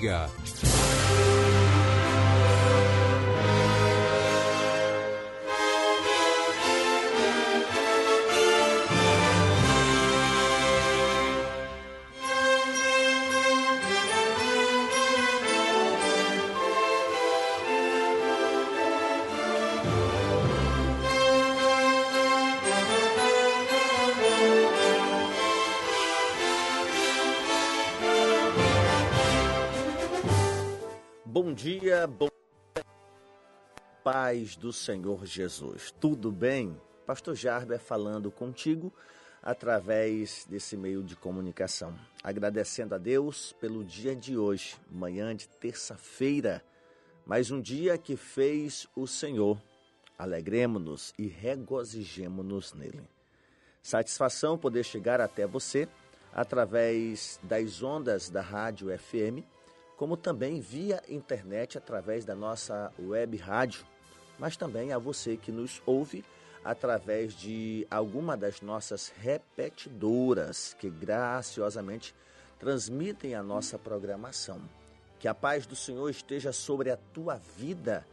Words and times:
Bom 0.00 1.27
paz 34.28 34.56
do 34.56 34.74
Senhor 34.74 35.24
Jesus. 35.24 35.90
Tudo 35.98 36.30
bem? 36.30 36.78
Pastor 37.06 37.34
Jarber 37.34 37.78
falando 37.78 38.30
contigo 38.30 38.92
através 39.42 40.44
desse 40.44 40.76
meio 40.76 41.02
de 41.02 41.16
comunicação. 41.16 41.98
Agradecendo 42.22 42.94
a 42.94 42.98
Deus 42.98 43.54
pelo 43.54 43.82
dia 43.82 44.14
de 44.14 44.36
hoje, 44.36 44.76
manhã 44.90 45.34
de 45.34 45.48
terça-feira, 45.48 46.62
mais 47.24 47.50
um 47.50 47.58
dia 47.58 47.96
que 47.96 48.16
fez 48.16 48.86
o 48.94 49.06
Senhor. 49.06 49.58
Alegremos-nos 50.18 51.14
e 51.18 51.26
regozijemo-nos 51.26 52.74
nele. 52.74 53.08
Satisfação 53.82 54.58
poder 54.58 54.84
chegar 54.84 55.22
até 55.22 55.46
você 55.46 55.88
através 56.34 57.40
das 57.42 57.82
ondas 57.82 58.28
da 58.28 58.42
Rádio 58.42 58.88
FM 58.98 59.42
como 59.98 60.16
também 60.16 60.60
via 60.60 61.02
internet 61.08 61.76
através 61.76 62.24
da 62.24 62.34
nossa 62.34 62.92
web 63.00 63.36
rádio, 63.36 63.84
mas 64.38 64.56
também 64.56 64.92
a 64.92 64.98
você 64.98 65.36
que 65.36 65.50
nos 65.50 65.82
ouve 65.84 66.24
através 66.64 67.34
de 67.34 67.86
alguma 67.90 68.36
das 68.36 68.60
nossas 68.60 69.12
repetidoras 69.20 70.74
que 70.78 70.90
graciosamente 70.90 72.14
transmitem 72.58 73.34
a 73.34 73.42
nossa 73.42 73.78
programação. 73.78 74.60
Que 75.18 75.28
a 75.28 75.34
paz 75.34 75.66
do 75.66 75.74
Senhor 75.74 76.08
esteja 76.08 76.52
sobre 76.52 76.90
a 76.90 76.96
tua 76.96 77.40
vida, 77.56 78.06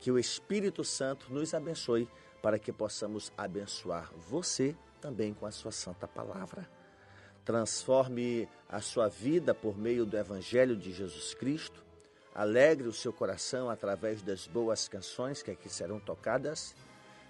que 0.00 0.10
o 0.10 0.18
Espírito 0.18 0.84
Santo 0.84 1.32
nos 1.32 1.54
abençoe 1.54 2.08
para 2.40 2.58
que 2.58 2.72
possamos 2.72 3.32
abençoar 3.36 4.12
você 4.28 4.76
também 5.00 5.32
com 5.32 5.46
a 5.46 5.50
sua 5.50 5.72
santa 5.72 6.06
palavra 6.06 6.68
transforme 7.44 8.48
a 8.68 8.80
sua 8.80 9.08
vida 9.08 9.54
por 9.54 9.76
meio 9.76 10.06
do 10.06 10.16
Evangelho 10.16 10.76
de 10.76 10.92
Jesus 10.92 11.34
Cristo, 11.34 11.84
alegre 12.34 12.88
o 12.88 12.92
seu 12.92 13.12
coração 13.12 13.68
através 13.68 14.22
das 14.22 14.46
boas 14.46 14.88
canções 14.88 15.42
que 15.42 15.50
aqui 15.50 15.68
serão 15.68 16.00
tocadas, 16.00 16.74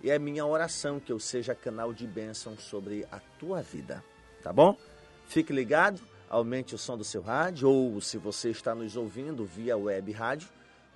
e 0.03 0.11
é 0.11 0.19
minha 0.19 0.45
oração 0.45 0.99
que 0.99 1.13
eu 1.13 1.19
seja 1.19 1.55
canal 1.55 1.93
de 1.93 2.07
bênção 2.07 2.57
sobre 2.59 3.07
a 3.11 3.21
tua 3.39 3.63
vida, 3.63 4.03
tá 4.43 4.53
bom? 4.53 4.77
Fique 5.27 5.53
ligado, 5.53 6.01
aumente 6.29 6.75
o 6.75 6.79
som 6.79 6.97
do 6.97 7.05
seu 7.05 7.23
rádio, 7.23 7.69
ou 7.69 8.01
se 8.01 8.19
você 8.19 8.51
está 8.51 8.75
nos 8.75 8.97
ouvindo 8.97 9.45
via 9.45 9.77
web 9.77 10.11
rádio, 10.13 10.49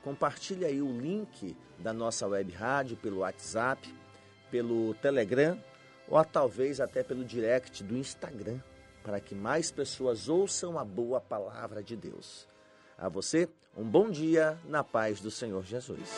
compartilhe 0.02 0.64
aí 0.64 0.82
o 0.82 0.90
link 0.90 1.56
da 1.78 1.92
nossa 1.92 2.26
web 2.26 2.52
rádio 2.52 2.96
pelo 2.96 3.18
WhatsApp, 3.18 3.92
pelo 4.50 4.94
Telegram, 4.94 5.58
ou 6.08 6.24
talvez 6.24 6.80
até 6.80 7.02
pelo 7.02 7.24
direct 7.24 7.82
do 7.82 7.96
Instagram 7.96 8.60
para 9.06 9.20
que 9.20 9.36
mais 9.36 9.70
pessoas 9.70 10.28
ouçam 10.28 10.76
a 10.76 10.84
boa 10.84 11.20
palavra 11.20 11.80
de 11.80 11.94
Deus. 11.94 12.48
A 12.98 13.08
você, 13.08 13.48
um 13.76 13.84
bom 13.84 14.10
dia 14.10 14.58
na 14.64 14.82
paz 14.82 15.20
do 15.20 15.30
Senhor 15.30 15.64
Jesus. 15.64 16.08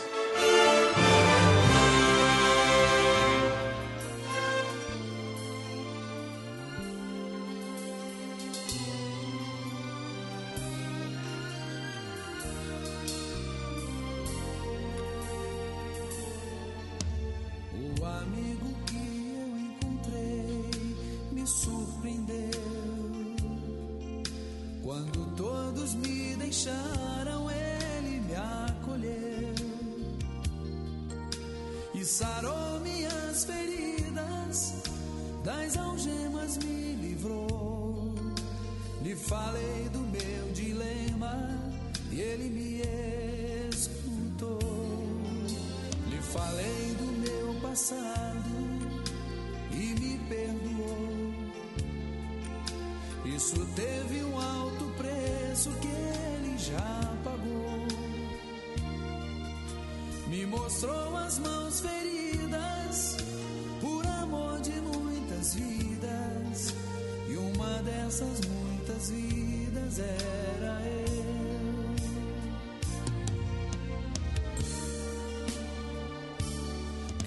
dessas 68.18 68.40
muitas 68.46 69.10
vidas 69.10 69.98
era 70.00 70.82
eu. 70.84 71.94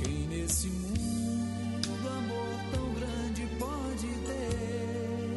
Quem 0.03 0.27
nesse 0.27 0.67
mundo 0.67 2.09
amor 2.09 2.59
tão 2.71 2.93
grande 2.93 3.47
pode 3.57 4.07
ter 4.27 5.35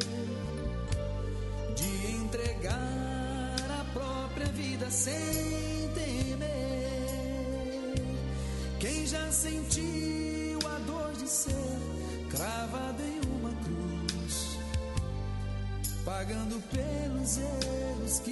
de 1.75 2.11
entregar 2.11 3.55
a 3.79 3.85
própria 3.93 4.47
vida 4.47 4.91
sem 4.91 5.89
temer? 5.93 6.43
Quem 8.79 9.07
já 9.07 9.31
sentiu? 9.31 10.24
Pegando 16.27 16.59
pelos 16.71 17.37
erros 17.37 18.19
que 18.21 18.31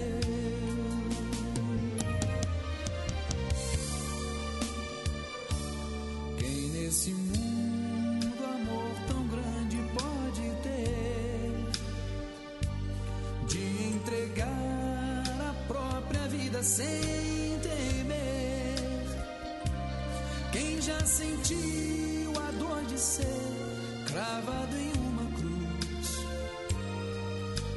Sem 16.71 17.59
temer? 17.59 18.75
Quem 20.53 20.81
já 20.81 20.99
sentiu 21.05 22.31
a 22.47 22.51
dor 22.51 22.81
de 22.85 22.97
ser 22.97 23.25
cravado 24.07 24.77
em 24.77 24.93
uma 24.93 25.25
cruz, 25.37 26.07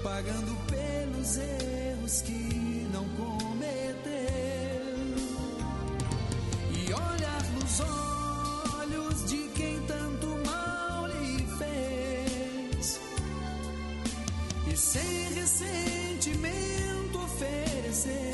pagando 0.01 0.57
pelos 0.71 1.37
erros 1.39 2.23
que 2.23 2.89
não 2.93 3.05
cometeu? 3.21 3.65
e 6.77 6.93
olhar 6.93 7.43
nos 7.55 7.81
olhos 8.79 9.25
de 9.29 9.49
quem 9.57 9.81
tanto 9.87 10.27
mal 10.47 11.07
lhe 11.09 11.45
fez 11.59 13.01
e 14.73 14.77
sem 14.77 15.33
ressentimento 15.35 17.19
oferecer 17.19 18.34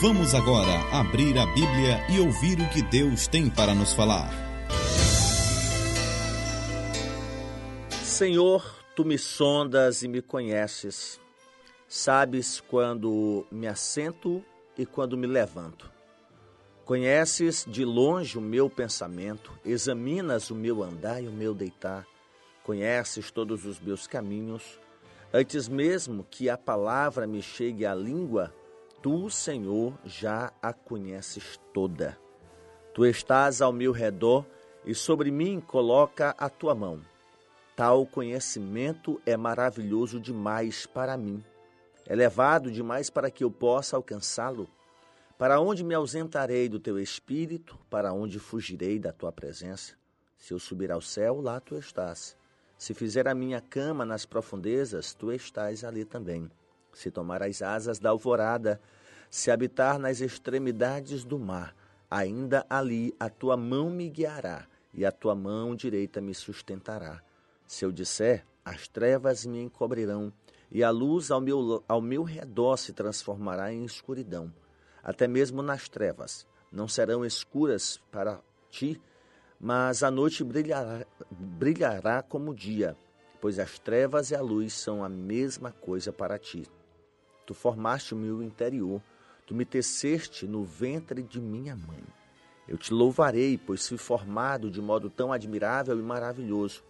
Vamos 0.00 0.32
agora 0.32 0.78
abrir 0.92 1.36
a 1.36 1.44
Bíblia 1.44 2.06
e 2.08 2.20
ouvir 2.20 2.60
o 2.60 2.70
que 2.70 2.80
Deus 2.82 3.26
tem 3.26 3.50
para 3.50 3.74
nos 3.74 3.92
falar. 3.92 4.30
Senhor, 8.04 8.64
tu 8.94 9.04
me 9.04 9.18
sondas 9.18 10.04
e 10.04 10.08
me 10.08 10.22
conheces. 10.22 11.20
Sabes 11.88 12.60
quando 12.60 13.44
me 13.50 13.66
assento 13.66 14.44
e 14.78 14.86
quando 14.86 15.18
me 15.18 15.26
levanto. 15.26 15.90
Conheces 16.84 17.66
de 17.68 17.84
longe 17.84 18.38
o 18.38 18.40
meu 18.40 18.70
pensamento, 18.70 19.52
examinas 19.64 20.48
o 20.48 20.54
meu 20.54 20.80
andar 20.80 21.20
e 21.20 21.26
o 21.26 21.32
meu 21.32 21.52
deitar. 21.52 22.06
Conheces 22.62 23.32
todos 23.32 23.66
os 23.66 23.80
meus 23.80 24.06
caminhos. 24.06 24.78
Antes 25.34 25.66
mesmo 25.66 26.24
que 26.30 26.48
a 26.48 26.56
palavra 26.56 27.26
me 27.26 27.42
chegue 27.42 27.84
à 27.84 27.96
língua, 27.96 28.54
tu, 29.02 29.30
Senhor, 29.30 29.98
já 30.04 30.52
a 30.60 30.72
conheces 30.72 31.58
toda. 31.72 32.18
Tu 32.94 33.06
estás 33.06 33.62
ao 33.62 33.72
meu 33.72 33.92
redor 33.92 34.44
e 34.84 34.94
sobre 34.94 35.30
mim 35.30 35.60
coloca 35.60 36.34
a 36.38 36.48
tua 36.48 36.74
mão. 36.74 37.00
Tal 37.76 38.04
conhecimento 38.06 39.20
é 39.24 39.36
maravilhoso 39.36 40.18
demais 40.18 40.84
para 40.84 41.16
mim, 41.16 41.44
elevado 42.08 42.72
demais 42.72 43.08
para 43.08 43.30
que 43.30 43.44
eu 43.44 43.50
possa 43.50 43.96
alcançá-lo. 43.96 44.68
Para 45.38 45.60
onde 45.60 45.84
me 45.84 45.94
ausentarei 45.94 46.68
do 46.68 46.80
teu 46.80 46.98
espírito? 46.98 47.78
Para 47.88 48.12
onde 48.12 48.40
fugirei 48.40 48.98
da 48.98 49.12
tua 49.12 49.30
presença? 49.30 49.94
Se 50.36 50.52
eu 50.52 50.58
subir 50.58 50.90
ao 50.90 51.00
céu, 51.00 51.40
lá 51.40 51.60
tu 51.60 51.76
estás. 51.76 52.36
Se 52.76 52.92
fizer 52.92 53.28
a 53.28 53.34
minha 53.34 53.60
cama 53.60 54.04
nas 54.04 54.26
profundezas, 54.26 55.14
tu 55.14 55.30
estás 55.30 55.84
ali 55.84 56.04
também. 56.04 56.50
Se 56.98 57.12
tomar 57.12 57.44
as 57.44 57.62
asas 57.62 58.00
da 58.00 58.10
alvorada, 58.10 58.80
se 59.30 59.52
habitar 59.52 60.00
nas 60.00 60.20
extremidades 60.20 61.22
do 61.22 61.38
mar, 61.38 61.72
ainda 62.10 62.66
ali 62.68 63.14
a 63.20 63.30
tua 63.30 63.56
mão 63.56 63.88
me 63.88 64.10
guiará 64.10 64.66
e 64.92 65.06
a 65.06 65.12
tua 65.12 65.32
mão 65.32 65.76
direita 65.76 66.20
me 66.20 66.34
sustentará. 66.34 67.22
Se 67.68 67.84
eu 67.84 67.92
disser, 67.92 68.44
as 68.64 68.88
trevas 68.88 69.46
me 69.46 69.62
encobrirão 69.62 70.32
e 70.72 70.82
a 70.82 70.90
luz 70.90 71.30
ao 71.30 71.40
meu, 71.40 71.84
ao 71.86 72.00
meu 72.00 72.24
redor 72.24 72.76
se 72.76 72.92
transformará 72.92 73.72
em 73.72 73.84
escuridão. 73.84 74.52
Até 75.00 75.28
mesmo 75.28 75.62
nas 75.62 75.88
trevas 75.88 76.48
não 76.72 76.88
serão 76.88 77.24
escuras 77.24 78.00
para 78.10 78.40
ti, 78.70 79.00
mas 79.60 80.02
a 80.02 80.10
noite 80.10 80.42
brilhará, 80.42 81.06
brilhará 81.30 82.24
como 82.24 82.50
o 82.50 82.56
dia, 82.56 82.96
pois 83.40 83.60
as 83.60 83.78
trevas 83.78 84.32
e 84.32 84.34
a 84.34 84.42
luz 84.42 84.72
são 84.72 85.04
a 85.04 85.08
mesma 85.08 85.70
coisa 85.70 86.12
para 86.12 86.36
ti. 86.40 86.68
Tu 87.48 87.54
formaste 87.54 88.12
o 88.12 88.16
meu 88.18 88.42
interior, 88.42 89.00
tu 89.46 89.54
me 89.54 89.64
teceste 89.64 90.46
no 90.46 90.64
ventre 90.64 91.22
de 91.22 91.40
minha 91.40 91.74
mãe. 91.74 92.04
Eu 92.68 92.76
te 92.76 92.92
louvarei, 92.92 93.56
pois 93.56 93.88
fui 93.88 93.96
formado 93.96 94.70
de 94.70 94.82
modo 94.82 95.08
tão 95.08 95.32
admirável 95.32 95.98
e 95.98 96.02
maravilhoso. 96.02 96.84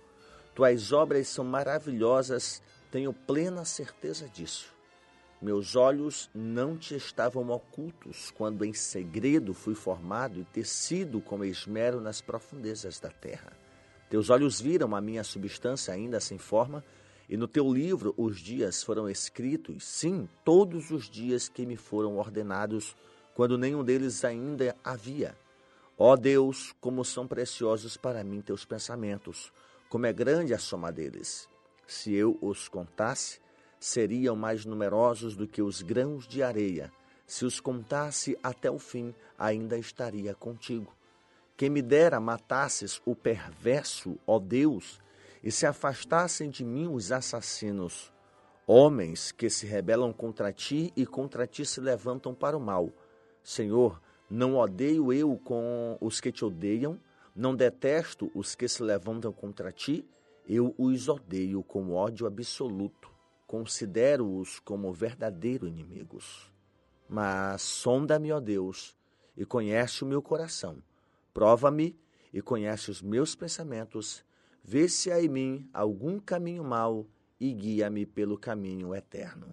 Tuas 0.57 0.91
obras 0.91 1.29
são 1.29 1.45
maravilhosas, 1.45 2.61
tenho 2.91 3.13
plena 3.13 3.65
certeza 3.65 4.29
disso. 4.29 4.75
Meus 5.41 5.77
olhos 5.77 6.29
não 6.35 6.77
te 6.77 6.97
estavam 6.97 7.49
ocultos 7.51 8.33
quando 8.33 8.65
em 8.65 8.73
segredo 8.73 9.55
fui 9.55 9.77
formado 9.77 10.41
e 10.41 10.45
tecido 10.45 11.21
com 11.21 11.45
esmero 11.45 12.01
nas 12.01 12.21
profundezas 12.21 12.99
da 12.99 13.11
terra. 13.11 13.53
Teus 14.11 14.29
olhos 14.29 14.61
viram 14.61 14.97
a 14.97 15.01
minha 15.01 15.23
substância 15.23 15.95
ainda 15.95 16.19
sem 16.19 16.37
forma, 16.37 16.83
e 17.29 17.37
no 17.37 17.47
teu 17.47 17.73
livro 17.73 18.15
os 18.17 18.39
dias 18.39 18.83
foram 18.83 19.09
escritos, 19.09 19.85
sim, 19.85 20.29
todos 20.45 20.91
os 20.91 21.11
dias 21.11 21.49
que 21.49 21.67
me 21.67 21.77
foram 21.77 22.17
ordenados, 22.17 22.97
quando 23.35 23.59
nenhum 23.59 23.85
deles 23.85 24.25
ainda 24.25 24.75
havia. 24.83 25.37
Ó 25.97 26.17
Deus, 26.17 26.75
como 26.81 27.05
são 27.05 27.27
preciosos 27.27 27.97
para 27.97 28.25
mim 28.25 28.41
teus 28.41 28.65
pensamentos, 28.65 29.53
como 29.89 30.07
é 30.07 30.13
grande 30.13 30.55
a 30.55 30.59
soma 30.59 30.91
deles. 30.91 31.49
Se 31.87 32.15
eu 32.15 32.39
os 32.41 32.69
contasse, 32.69 33.41
seriam 33.81 34.35
mais 34.35 34.65
numerosos 34.65 35.37
do 35.37 35.47
que 35.47 35.63
os 35.63 35.83
grãos 35.83 36.27
de 36.27 36.43
areia. 36.43 36.93
Se 37.27 37.45
os 37.45 37.61
contasse 37.61 38.39
até 38.43 38.71
o 38.71 38.79
fim, 38.79 39.15
ainda 39.39 39.77
estaria 39.77 40.35
contigo. 40.35 40.95
Quem 41.57 41.69
me 41.69 41.83
dera 41.83 42.21
matasses 42.21 43.03
o 43.05 43.15
perverso, 43.15 44.17
ó 44.27 44.39
Deus, 44.39 45.01
e 45.43 45.51
se 45.51 45.67
afastassem 45.67 46.51
de 46.51 46.65
mim 46.65 46.89
os 46.89 47.13
assassinos, 47.13 48.13
homens 48.67 49.33
que 49.33 49.49
se 49.49 49.67
rebelam 49.67 50.13
contra 50.13 50.53
ti 50.53 50.93
e 50.97 51.07
contra 51.07 51.47
ti 51.47 51.65
se 51.65 51.81
levantam 51.81 52.35
para 52.35 52.57
o 52.57 52.61
mal. 52.61 52.91
Senhor, 53.43 54.01
não 54.29 54.57
odeio 54.57 55.13
eu 55.13 55.37
com 55.39 55.97
os 56.01 56.21
que 56.21 56.33
te 56.33 56.45
odeiam, 56.45 57.01
não 57.35 57.55
detesto 57.55 58.31
os 58.35 58.55
que 58.55 58.69
se 58.69 58.83
levantam 58.83 59.33
contra 59.33 59.73
ti, 59.73 60.05
eu 60.47 60.75
os 60.77 61.09
odeio 61.09 61.63
com 61.63 61.93
ódio 61.93 62.27
absoluto 62.27 63.19
considero-os 63.49 64.61
como 64.61 64.93
verdadeiros 64.93 65.71
inimigos. 65.71 66.53
Mas 67.09 67.63
sonda-me, 67.63 68.31
ó 68.31 68.39
Deus, 68.39 68.95
e 69.35 69.45
conhece 69.47 70.05
o 70.05 70.07
meu 70.07 70.21
coração. 70.21 70.83
Prova-me 71.33 71.99
e 72.31 72.43
conhece 72.43 72.91
os 72.91 73.01
meus 73.01 73.35
pensamentos. 73.35 74.23
Vê 74.71 74.87
se 74.87 75.11
há 75.11 75.19
em 75.19 75.31
mim 75.31 75.67
algum 75.73 76.21
caminho 76.21 76.63
mau 76.63 77.07
e 77.41 77.55
guia-me 77.55 78.05
pelo 78.05 78.37
caminho 78.37 78.95
eterno. 78.95 79.47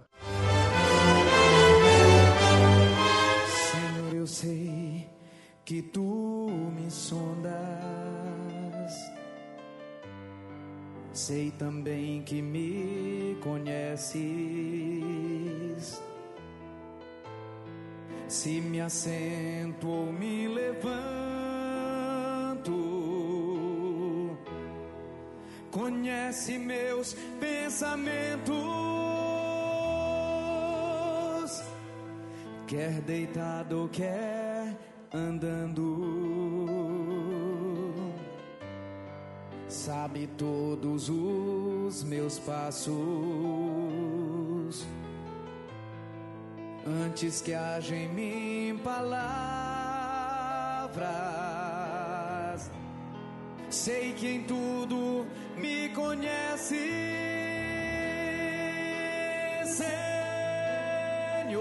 Senhor, 3.48 4.13
eu 4.13 4.27
sei 4.27 5.07
que 5.63 5.81
tu 5.81 6.50
me 6.75 6.91
sondas 6.91 7.55
Sei 11.13 11.50
também 11.51 12.22
que 12.24 12.41
me 12.41 13.38
conheces. 13.41 14.19
Se 18.27 18.60
me 18.60 18.81
assento 18.81 19.88
ou 19.88 20.12
me 20.12 20.50
levanto, 20.50 21.35
conhece 26.05 26.59
meus 26.59 27.15
pensamentos. 27.39 28.53
Quer 32.67 33.01
deitado, 33.01 33.89
quer 33.91 34.77
andando 35.12 36.35
sabe 39.67 40.27
todos 40.38 41.09
os 41.09 42.03
meus 42.03 42.38
passos. 42.39 42.93
Antes 46.85 47.41
que 47.41 47.53
haja 47.53 47.95
em 47.95 48.07
mim 48.09 48.79
palavras, 48.83 49.25
sei 53.75 54.13
que 54.13 54.27
em 54.27 54.44
tudo 54.44 55.25
me 55.58 55.89
conhece, 55.89 56.75
Senhor. 61.44 61.51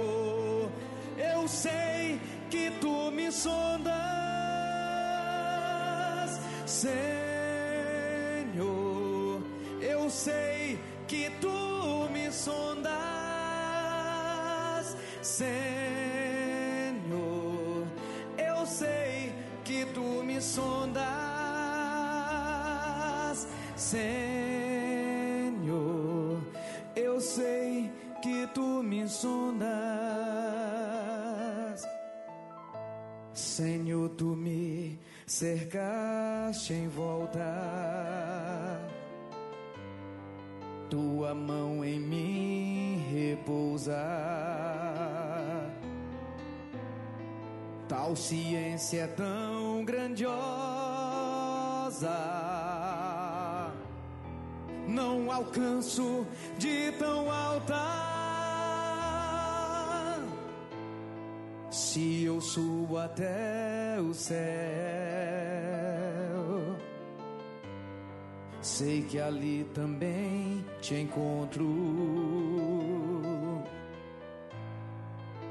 Eu 1.18 1.48
sei 1.48 2.20
que 2.50 2.70
tu 2.80 3.10
me 3.10 3.32
sondas, 3.32 3.90
Senhor 6.64 7.14
sei 10.14 10.78
que 11.08 11.28
tu 11.40 12.08
me 12.12 12.30
sondas, 12.30 12.94
Senhor. 15.20 15.54
Eu 18.38 18.64
sei 18.64 19.34
que 19.64 19.84
tu 19.86 20.22
me 20.22 20.40
sondas, 20.40 21.23
Senhor. 25.54 26.40
Eu 26.96 27.20
sei 27.20 27.90
que 28.22 28.46
tu 28.48 28.82
me 28.82 29.08
sondas, 29.08 29.64
Senhor. 33.32 34.08
Tu 34.10 34.36
me 34.36 34.98
cercaste 35.26 36.72
em 36.72 36.88
volta 36.88 37.40
tua 40.94 41.34
mão 41.34 41.84
em 41.84 41.98
mim 41.98 43.02
repousa. 43.12 43.98
Tal 47.88 48.14
ciência 48.14 49.02
é 49.02 49.06
tão 49.08 49.84
grandiosa, 49.84 50.34
não 54.94 55.30
alcanço 55.30 56.26
de 56.56 56.92
tão 56.92 57.30
alta. 57.30 57.74
Se 61.70 62.24
eu 62.24 62.40
subo 62.40 62.96
até 62.98 63.98
o 64.00 64.14
céu 64.14 64.44
sei 68.64 69.02
que 69.02 69.20
ali 69.20 69.64
também 69.74 70.64
te 70.80 70.94
encontro. 70.94 71.64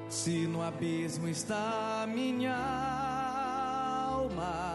Se 0.09 0.45
no 0.47 0.61
abismo 0.61 1.27
está 1.27 2.05
minha 2.07 2.55
alma, 4.09 4.72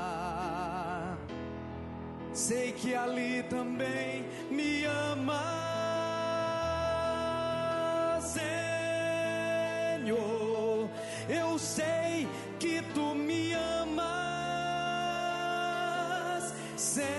sei 2.48 2.72
que 2.72 2.94
ali 2.94 3.42
também 3.42 4.24
me 4.50 4.86
ama, 4.86 5.38
Senhor. 10.02 10.08
Eu 11.28 11.58
sei 11.58 12.26
que 12.58 12.80
tu 12.94 13.14
me 13.14 13.52
amas, 13.52 14.14
Senhor. 16.74 17.18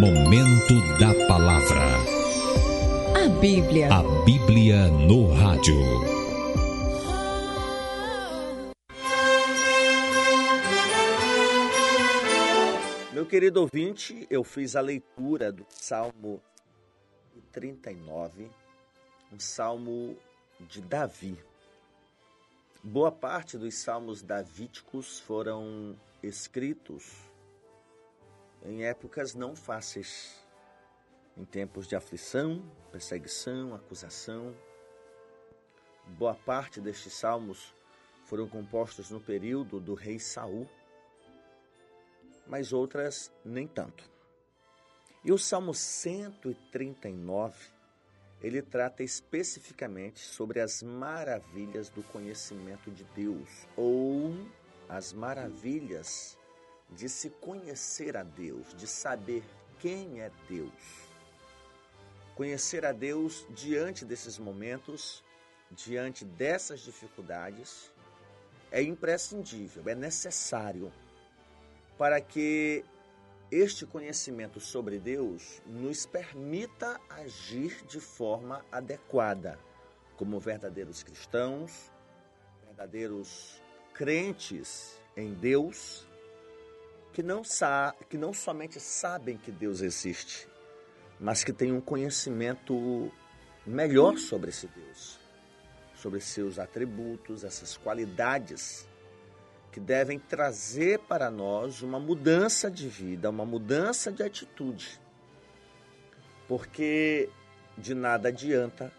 Momento 0.00 0.74
da 1.00 1.12
Palavra. 1.26 1.84
A 3.16 3.28
Bíblia. 3.40 3.88
A 3.92 4.24
Bíblia 4.24 4.86
no 4.86 5.34
rádio. 5.34 5.74
Meu 13.12 13.26
querido 13.26 13.60
ouvinte, 13.60 14.24
eu 14.30 14.44
fiz 14.44 14.76
a 14.76 14.80
leitura 14.80 15.50
do 15.50 15.66
Salmo 15.68 16.40
39, 17.50 18.48
um 19.32 19.40
salmo 19.40 20.16
de 20.60 20.80
Davi. 20.80 21.36
Boa 22.84 23.10
parte 23.10 23.58
dos 23.58 23.74
salmos 23.74 24.22
davídicos 24.22 25.18
foram 25.18 25.96
escritos 26.22 27.27
em 28.64 28.84
épocas 28.84 29.34
não 29.34 29.54
fáceis, 29.54 30.44
em 31.36 31.44
tempos 31.44 31.86
de 31.86 31.94
aflição, 31.94 32.62
perseguição, 32.90 33.74
acusação. 33.74 34.54
Boa 36.06 36.34
parte 36.34 36.80
destes 36.80 37.12
salmos 37.12 37.74
foram 38.24 38.48
compostos 38.48 39.10
no 39.10 39.20
período 39.20 39.78
do 39.80 39.94
rei 39.94 40.18
Saul, 40.18 40.68
mas 42.46 42.72
outras 42.72 43.32
nem 43.44 43.66
tanto. 43.66 44.10
E 45.24 45.32
o 45.32 45.38
Salmo 45.38 45.74
139, 45.74 47.56
ele 48.40 48.62
trata 48.62 49.02
especificamente 49.02 50.20
sobre 50.20 50.60
as 50.60 50.82
maravilhas 50.82 51.90
do 51.90 52.02
conhecimento 52.04 52.90
de 52.90 53.04
Deus 53.04 53.66
ou 53.76 54.32
as 54.88 55.12
maravilhas 55.12 56.37
de 56.90 57.08
se 57.08 57.30
conhecer 57.30 58.16
a 58.16 58.22
Deus, 58.22 58.74
de 58.74 58.86
saber 58.86 59.44
quem 59.78 60.20
é 60.20 60.30
Deus. 60.48 61.08
Conhecer 62.34 62.86
a 62.86 62.92
Deus 62.92 63.46
diante 63.50 64.04
desses 64.04 64.38
momentos, 64.38 65.24
diante 65.70 66.24
dessas 66.24 66.80
dificuldades, 66.80 67.92
é 68.70 68.82
imprescindível, 68.82 69.82
é 69.86 69.94
necessário 69.94 70.92
para 71.96 72.20
que 72.20 72.84
este 73.50 73.86
conhecimento 73.86 74.60
sobre 74.60 74.98
Deus 74.98 75.60
nos 75.66 76.06
permita 76.06 77.00
agir 77.08 77.84
de 77.86 77.98
forma 77.98 78.64
adequada, 78.70 79.58
como 80.16 80.38
verdadeiros 80.38 81.02
cristãos, 81.02 81.90
verdadeiros 82.66 83.60
crentes 83.94 85.00
em 85.16 85.32
Deus 85.34 86.07
que 87.18 87.22
não, 87.24 87.42
sa 87.42 87.96
que 88.08 88.16
não 88.16 88.32
somente 88.32 88.78
sabem 88.78 89.36
que 89.36 89.50
Deus 89.50 89.80
existe, 89.80 90.46
mas 91.18 91.42
que 91.42 91.52
têm 91.52 91.72
um 91.72 91.80
conhecimento 91.80 93.10
melhor 93.66 94.16
sobre 94.18 94.50
esse 94.50 94.68
Deus, 94.68 95.18
sobre 95.96 96.20
seus 96.20 96.60
atributos, 96.60 97.42
essas 97.42 97.76
qualidades 97.76 98.88
que 99.72 99.80
devem 99.80 100.16
trazer 100.16 101.00
para 101.08 101.28
nós 101.28 101.82
uma 101.82 101.98
mudança 101.98 102.70
de 102.70 102.88
vida, 102.88 103.30
uma 103.30 103.44
mudança 103.44 104.12
de 104.12 104.22
atitude. 104.22 105.00
Porque 106.46 107.28
de 107.76 107.96
nada 107.96 108.28
adianta 108.28 108.92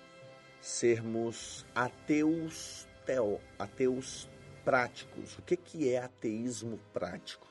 sermos 0.59 1.65
ateus, 1.73 2.85
teo, 3.05 3.39
ateus 3.57 4.27
práticos. 4.65 5.37
O 5.37 5.41
que, 5.41 5.55
que 5.55 5.89
é 5.89 5.99
ateísmo 5.99 6.77
prático? 6.91 7.48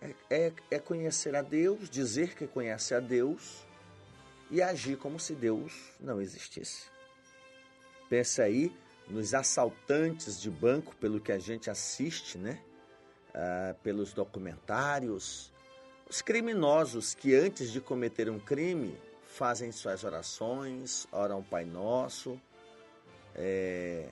É, 0.00 0.14
é, 0.30 0.52
é 0.70 0.78
conhecer 0.78 1.36
a 1.36 1.42
Deus, 1.42 1.90
dizer 1.90 2.34
que 2.34 2.46
conhece 2.46 2.94
a 2.94 3.00
Deus 3.00 3.64
e 4.50 4.62
agir 4.62 4.96
como 4.96 5.20
se 5.20 5.34
Deus 5.34 5.72
não 6.00 6.20
existisse. 6.20 6.86
Pensa 8.08 8.44
aí 8.44 8.74
nos 9.08 9.34
assaltantes 9.34 10.40
de 10.40 10.50
banco, 10.50 10.94
pelo 10.96 11.20
que 11.20 11.32
a 11.32 11.38
gente 11.38 11.68
assiste, 11.68 12.38
né? 12.38 12.60
Ah, 13.34 13.74
pelos 13.82 14.12
documentários, 14.12 15.52
os 16.08 16.20
criminosos 16.20 17.14
que 17.14 17.34
antes 17.34 17.70
de 17.70 17.80
cometer 17.80 18.28
um 18.28 18.40
crime 18.40 18.98
fazem 19.22 19.70
suas 19.70 20.02
orações, 20.02 21.06
oram 21.12 21.40
Pai 21.40 21.64
Nosso, 21.64 22.40
é, 23.36 24.08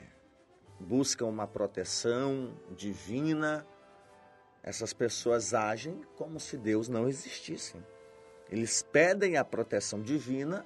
buscam 0.79 1.27
uma 1.27 1.49
proteção 1.49 2.55
divina. 2.77 3.67
Essas 4.69 4.93
pessoas 4.93 5.55
agem 5.55 5.99
como 6.15 6.39
se 6.39 6.55
Deus 6.55 6.91
não 6.91 7.09
existisse. 7.09 7.75
Eles 8.51 8.83
pedem 8.83 9.39
a 9.39 9.43
proteção 9.43 10.03
divina 10.03 10.63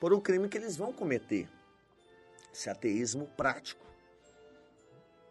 por 0.00 0.14
um 0.14 0.20
crime 0.22 0.48
que 0.48 0.56
eles 0.56 0.74
vão 0.74 0.90
cometer. 0.90 1.46
Esse 2.50 2.70
ateísmo 2.70 3.26
prático. 3.36 3.84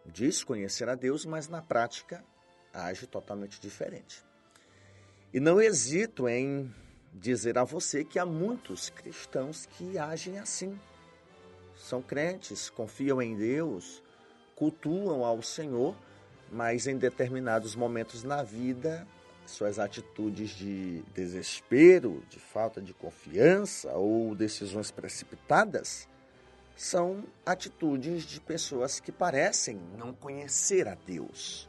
Diz 0.06 0.44
conhecer 0.44 0.88
a 0.88 0.94
Deus, 0.94 1.26
mas 1.26 1.48
na 1.48 1.60
prática 1.60 2.24
age 2.72 3.08
totalmente 3.08 3.60
diferente. 3.60 4.24
E 5.32 5.40
não 5.40 5.60
hesito 5.60 6.28
em 6.28 6.72
dizer 7.12 7.58
a 7.58 7.64
você 7.64 8.04
que 8.04 8.20
há 8.20 8.24
muitos 8.24 8.88
cristãos 8.88 9.66
que 9.66 9.98
agem 9.98 10.38
assim. 10.38 10.78
São 11.74 12.00
crentes, 12.00 12.70
confiam 12.70 13.20
em 13.20 13.34
Deus, 13.36 14.00
cultuam 14.54 15.24
ao 15.24 15.42
Senhor, 15.42 15.96
mas 16.50 16.86
em 16.86 16.96
determinados 16.96 17.74
momentos 17.74 18.22
na 18.22 18.42
vida, 18.42 19.06
suas 19.46 19.78
atitudes 19.78 20.50
de 20.50 21.02
desespero, 21.14 22.22
de 22.28 22.38
falta 22.38 22.80
de 22.80 22.94
confiança 22.94 23.92
ou 23.92 24.34
decisões 24.34 24.90
precipitadas 24.90 26.08
são 26.76 27.24
atitudes 27.46 28.24
de 28.24 28.40
pessoas 28.40 28.98
que 28.98 29.12
parecem 29.12 29.78
não 29.96 30.12
conhecer 30.12 30.88
a 30.88 30.94
Deus. 30.94 31.68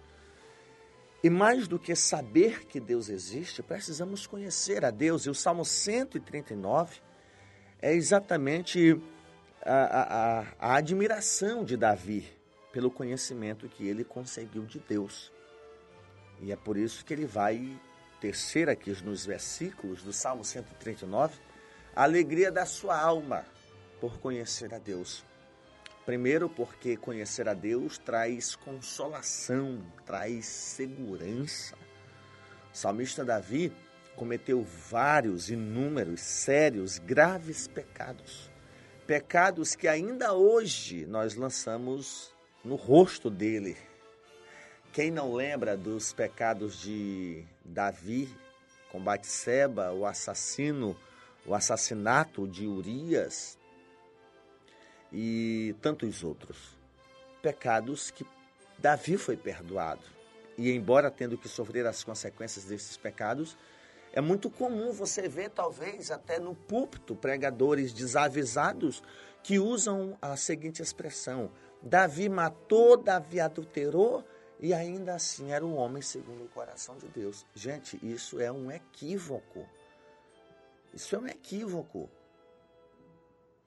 E 1.23 1.29
mais 1.29 1.67
do 1.67 1.79
que 1.79 1.95
saber 1.95 2.65
que 2.65 2.79
Deus 2.79 3.09
existe, 3.09 3.61
precisamos 3.61 4.25
conhecer 4.25 4.85
a 4.85 4.91
Deus. 4.91 5.25
E 5.25 5.29
o 5.29 5.35
Salmo 5.35 5.65
139 5.65 7.01
é 7.81 7.93
exatamente 7.93 8.99
a, 9.61 9.73
a, 9.73 10.45
a 10.59 10.75
admiração 10.75 11.63
de 11.63 11.75
Davi 11.75 12.31
pelo 12.75 12.91
conhecimento 12.91 13.69
que 13.69 13.87
ele 13.87 14.03
conseguiu 14.03 14.65
de 14.65 14.79
Deus. 14.79 15.31
E 16.41 16.51
é 16.51 16.57
por 16.57 16.75
isso 16.75 17.05
que 17.05 17.13
ele 17.13 17.25
vai 17.25 17.79
tecer 18.19 18.67
aqui 18.67 18.91
nos 19.01 19.25
versículos 19.25 20.03
do 20.03 20.11
Salmo 20.11 20.43
139 20.43 21.39
a 21.95 22.03
alegria 22.03 22.51
da 22.51 22.65
sua 22.65 22.99
alma 22.99 23.45
por 24.01 24.19
conhecer 24.19 24.73
a 24.73 24.77
Deus. 24.77 25.23
Primeiro, 26.05 26.49
porque 26.49 26.97
conhecer 26.97 27.47
a 27.47 27.53
Deus 27.53 27.97
traz 27.97 28.57
consolação, 28.57 29.81
traz 30.05 30.45
segurança. 30.45 31.77
O 32.73 32.75
salmista 32.75 33.23
Davi 33.23 33.71
cometeu 34.17 34.61
vários, 34.63 35.49
inúmeros, 35.49 36.19
sérios, 36.19 36.99
graves 36.99 37.69
pecados. 37.69 38.51
Pecados 39.07 39.75
que 39.77 39.87
ainda 39.87 40.33
hoje 40.33 41.05
nós 41.05 41.35
lançamos 41.35 42.34
no 42.65 42.75
rosto 42.75 43.29
dele. 43.29 43.77
Quem 44.91 45.11
não 45.11 45.33
lembra 45.33 45.77
dos 45.77 46.11
pecados 46.11 46.81
de 46.81 47.45
Davi 47.63 48.27
com 48.91 48.99
Batseba, 48.99 49.91
o 49.91 50.05
assassino, 50.05 50.97
o 51.45 51.53
assassinato 51.53 52.47
de 52.47 52.65
Urias, 52.65 53.57
e 55.13 55.75
tantos 55.81 56.23
outros. 56.23 56.75
Pecados 57.41 58.09
que 58.09 58.25
Davi 58.79 59.17
foi 59.17 59.37
perdoado. 59.37 60.03
E 60.57 60.71
embora 60.71 61.11
tendo 61.11 61.37
que 61.37 61.47
sofrer 61.47 61.85
as 61.85 62.03
consequências 62.03 62.65
desses 62.65 62.97
pecados, 62.97 63.57
é 64.11 64.21
muito 64.21 64.49
comum 64.49 64.91
você 64.91 65.27
ver, 65.27 65.49
talvez 65.49 66.09
até 66.09 66.39
no 66.39 66.55
púlpito, 66.55 67.15
pregadores 67.15 67.93
desavisados 67.93 69.03
que 69.43 69.59
usam 69.59 70.17
a 70.21 70.35
seguinte 70.37 70.81
expressão: 70.81 71.51
Davi 71.81 72.29
matou, 72.29 72.97
Davi 72.97 73.39
adulterou 73.39 74.23
e 74.59 74.73
ainda 74.73 75.15
assim 75.15 75.51
era 75.51 75.65
um 75.65 75.75
homem 75.75 76.01
segundo 76.01 76.45
o 76.45 76.49
coração 76.49 76.97
de 76.97 77.07
Deus. 77.07 77.45
Gente, 77.53 77.99
isso 78.01 78.39
é 78.39 78.51
um 78.51 78.71
equívoco. 78.71 79.65
Isso 80.93 81.15
é 81.15 81.19
um 81.19 81.27
equívoco. 81.27 82.09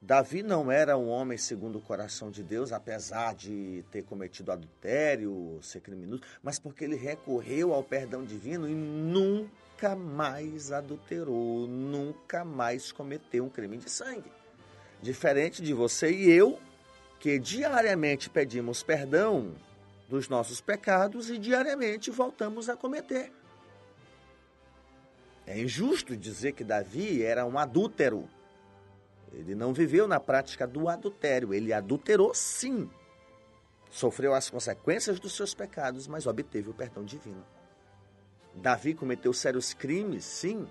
Davi 0.00 0.44
não 0.44 0.70
era 0.70 0.96
um 0.96 1.08
homem 1.08 1.36
segundo 1.36 1.78
o 1.78 1.82
coração 1.82 2.30
de 2.30 2.42
Deus, 2.42 2.72
apesar 2.72 3.34
de 3.34 3.84
ter 3.90 4.04
cometido 4.04 4.52
adultério, 4.52 5.58
ser 5.60 5.80
criminoso, 5.80 6.22
mas 6.40 6.58
porque 6.58 6.84
ele 6.84 6.94
recorreu 6.94 7.74
ao 7.74 7.82
perdão 7.82 8.24
divino 8.24 8.68
e 8.68 8.74
nunca 8.74 9.96
mais 9.96 10.70
adulterou, 10.70 11.66
nunca 11.66 12.44
mais 12.44 12.92
cometeu 12.92 13.44
um 13.44 13.50
crime 13.50 13.76
de 13.76 13.90
sangue. 13.90 14.30
Diferente 15.02 15.60
de 15.60 15.74
você 15.74 16.12
e 16.12 16.30
eu, 16.30 16.60
que 17.18 17.38
diariamente 17.38 18.30
pedimos 18.30 18.82
perdão 18.82 19.54
dos 20.08 20.28
nossos 20.28 20.60
pecados 20.60 21.30
e 21.30 21.38
diariamente 21.38 22.10
voltamos 22.10 22.68
a 22.68 22.76
cometer. 22.76 23.32
É 25.46 25.58
injusto 25.58 26.16
dizer 26.16 26.52
que 26.52 26.64
Davi 26.64 27.22
era 27.22 27.44
um 27.44 27.58
adúltero 27.58 28.28
ele 29.32 29.54
não 29.54 29.72
viveu 29.72 30.08
na 30.08 30.18
prática 30.18 30.66
do 30.66 30.88
adultério, 30.88 31.52
ele 31.52 31.72
adulterou 31.72 32.34
sim. 32.34 32.90
Sofreu 33.90 34.34
as 34.34 34.50
consequências 34.50 35.18
dos 35.18 35.34
seus 35.34 35.54
pecados, 35.54 36.06
mas 36.06 36.26
obteve 36.26 36.70
o 36.70 36.74
perdão 36.74 37.04
divino. 37.04 37.44
Davi 38.54 38.94
cometeu 38.94 39.32
sérios 39.32 39.72
crimes, 39.72 40.24
sim, 40.24 40.66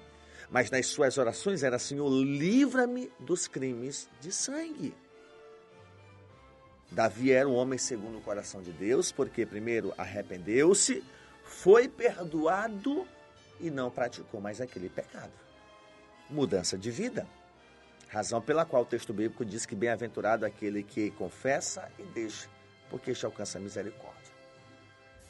mas 0.50 0.70
nas 0.70 0.88
suas 0.88 1.18
orações 1.18 1.64
era 1.64 1.80
Senhor, 1.80 2.10
livra-me 2.10 3.12
dos 3.20 3.48
crimes 3.48 4.10
de 4.20 4.32
sangue. 4.32 4.94
Davi 6.92 7.32
era 7.32 7.48
um 7.48 7.56
homem 7.56 7.78
segundo 7.78 8.18
o 8.18 8.22
coração 8.22 8.62
de 8.62 8.72
Deus, 8.72 9.12
porque 9.12 9.46
primeiro 9.46 9.94
arrependeu-se, 9.98 11.04
foi 11.44 11.88
perdoado 11.88 13.06
e 13.60 13.70
não 13.70 13.90
praticou 13.90 14.40
mais 14.40 14.62
aquele 14.62 14.90
pecado. 14.90 15.32
Mudança 16.30 16.78
de 16.78 16.92
vida. 16.92 17.28
Razão 18.10 18.42
pela 18.42 18.66
qual 18.66 18.84
o 18.84 18.86
texto 18.86 19.14
bíblico 19.14 19.44
diz 19.44 19.66
que 19.66 19.76
bem-aventurado 19.76 20.46
aquele 20.46 20.82
que 20.82 21.12
confessa 21.12 21.90
e 22.00 22.04
deixa, 22.04 22.48
porque 22.90 23.12
este 23.12 23.26
alcança 23.26 23.58
a 23.58 23.62
misericórdia. 23.62 24.18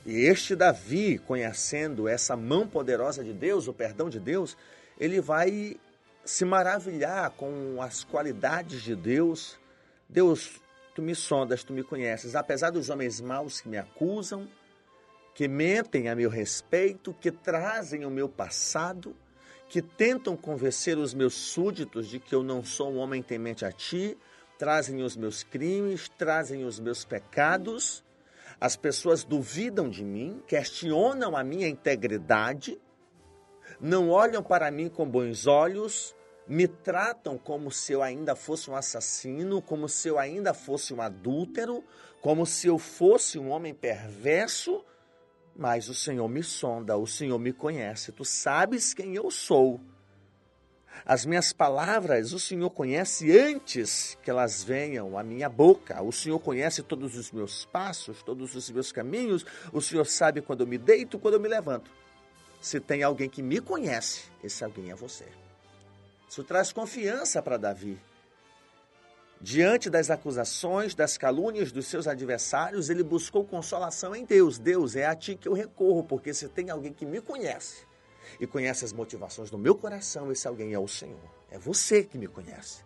E 0.05 0.21
este 0.21 0.55
Davi, 0.55 1.17
conhecendo 1.17 2.07
essa 2.07 2.37
mão 2.37 2.67
poderosa 2.67 3.23
de 3.23 3.33
Deus, 3.33 3.67
o 3.67 3.73
perdão 3.73 4.09
de 4.09 4.19
Deus, 4.19 4.55
ele 4.99 5.19
vai 5.19 5.77
se 6.23 6.45
maravilhar 6.45 7.31
com 7.31 7.81
as 7.81 8.03
qualidades 8.03 8.81
de 8.83 8.95
Deus. 8.95 9.59
Deus, 10.07 10.61
tu 10.97 11.01
me 11.03 11.13
sondas, 11.13 11.63
tu 11.63 11.73
me 11.73 11.83
conheces, 11.83 12.35
apesar 12.35 12.71
dos 12.71 12.89
homens 12.89 13.21
maus 13.21 13.61
que 13.61 13.69
me 13.69 13.77
acusam, 13.77 14.47
que 15.35 15.47
mentem 15.47 16.09
a 16.09 16.15
meu 16.15 16.27
respeito, 16.27 17.13
que 17.13 17.29
trazem 17.29 18.03
o 18.03 18.09
meu 18.09 18.27
passado, 18.27 19.15
que 19.69 19.79
tentam 19.79 20.35
convencer 20.35 20.97
os 20.97 21.13
meus 21.13 21.35
súditos 21.35 22.07
de 22.07 22.19
que 22.19 22.33
eu 22.33 22.41
não 22.41 22.63
sou 22.65 22.91
um 22.91 22.97
homem 22.97 23.21
temente 23.21 23.63
a 23.63 23.71
ti, 23.71 24.17
trazem 24.57 25.03
os 25.03 25.15
meus 25.15 25.43
crimes, 25.43 26.09
trazem 26.17 26.65
os 26.65 26.79
meus 26.79 27.05
pecados. 27.05 28.03
As 28.59 28.75
pessoas 28.75 29.23
duvidam 29.23 29.91
de 29.91 30.03
mim, 30.03 30.41
questionam 30.47 31.37
a 31.37 31.43
minha 31.43 31.67
integridade, 31.67 32.75
não 33.79 34.09
olham 34.09 34.41
para 34.41 34.71
mim 34.71 34.89
com 34.89 35.07
bons 35.07 35.45
olhos, 35.45 36.15
me 36.47 36.67
tratam 36.67 37.37
como 37.37 37.71
se 37.71 37.93
eu 37.93 38.01
ainda 38.01 38.35
fosse 38.35 38.69
um 38.69 38.75
assassino, 38.75 39.61
como 39.61 39.89
se 39.89 40.07
eu 40.07 40.17
ainda 40.17 40.53
fosse 40.53 40.93
um 40.93 41.01
adúltero, 41.01 41.83
como 42.21 42.45
se 42.45 42.67
eu 42.67 42.77
fosse 42.77 43.37
um 43.37 43.49
homem 43.49 43.73
perverso, 43.73 44.83
mas 45.55 45.89
o 45.89 45.93
Senhor 45.93 46.27
me 46.29 46.43
sonda, 46.43 46.97
o 46.97 47.07
Senhor 47.07 47.37
me 47.37 47.51
conhece, 47.51 48.11
tu 48.11 48.23
sabes 48.23 48.93
quem 48.93 49.15
eu 49.15 49.29
sou. 49.29 49.81
As 51.05 51.25
minhas 51.25 51.53
palavras 51.53 52.33
o 52.33 52.39
Senhor 52.39 52.69
conhece 52.69 53.37
antes 53.37 54.17
que 54.23 54.29
elas 54.29 54.63
venham 54.63 55.17
à 55.17 55.23
minha 55.23 55.47
boca. 55.47 56.01
O 56.01 56.11
Senhor 56.11 56.39
conhece 56.39 56.81
todos 56.81 57.15
os 57.15 57.31
meus 57.31 57.65
passos, 57.65 58.23
todos 58.23 58.55
os 58.55 58.69
meus 58.71 58.91
caminhos. 58.91 59.45
O 59.71 59.79
Senhor 59.79 60.05
sabe 60.05 60.41
quando 60.41 60.61
eu 60.61 60.67
me 60.67 60.77
deito, 60.77 61.19
quando 61.19 61.35
eu 61.35 61.39
me 61.39 61.47
levanto. 61.47 61.91
Se 62.59 62.79
tem 62.79 63.03
alguém 63.03 63.29
que 63.29 63.43
me 63.43 63.61
conhece, 63.61 64.23
esse 64.43 64.63
alguém 64.63 64.89
é 64.89 64.95
você. 64.95 65.25
Isso 66.27 66.43
traz 66.43 66.71
confiança 66.71 67.41
para 67.41 67.57
Davi. 67.57 67.99
Diante 69.39 69.89
das 69.89 70.09
acusações, 70.09 70.95
das 70.95 71.17
calúnias 71.17 71.71
dos 71.71 71.85
seus 71.85 72.07
adversários, 72.07 72.89
ele 72.89 73.03
buscou 73.03 73.45
consolação 73.45 74.15
em 74.15 74.25
Deus. 74.25 74.57
Deus, 74.57 74.95
é 74.95 75.05
a 75.05 75.15
ti 75.15 75.35
que 75.35 75.47
eu 75.47 75.53
recorro, 75.53 76.03
porque 76.03 76.33
se 76.33 76.49
tem 76.49 76.69
alguém 76.69 76.91
que 76.91 77.05
me 77.05 77.21
conhece 77.21 77.85
e 78.39 78.47
conhece 78.47 78.83
as 78.83 78.91
motivações 78.91 79.49
do 79.49 79.57
meu 79.57 79.75
coração, 79.75 80.31
esse 80.31 80.47
alguém 80.47 80.73
é 80.73 80.79
o 80.79 80.87
Senhor. 80.87 81.19
É 81.51 81.57
você 81.57 82.03
que 82.03 82.17
me 82.17 82.27
conhece. 82.27 82.83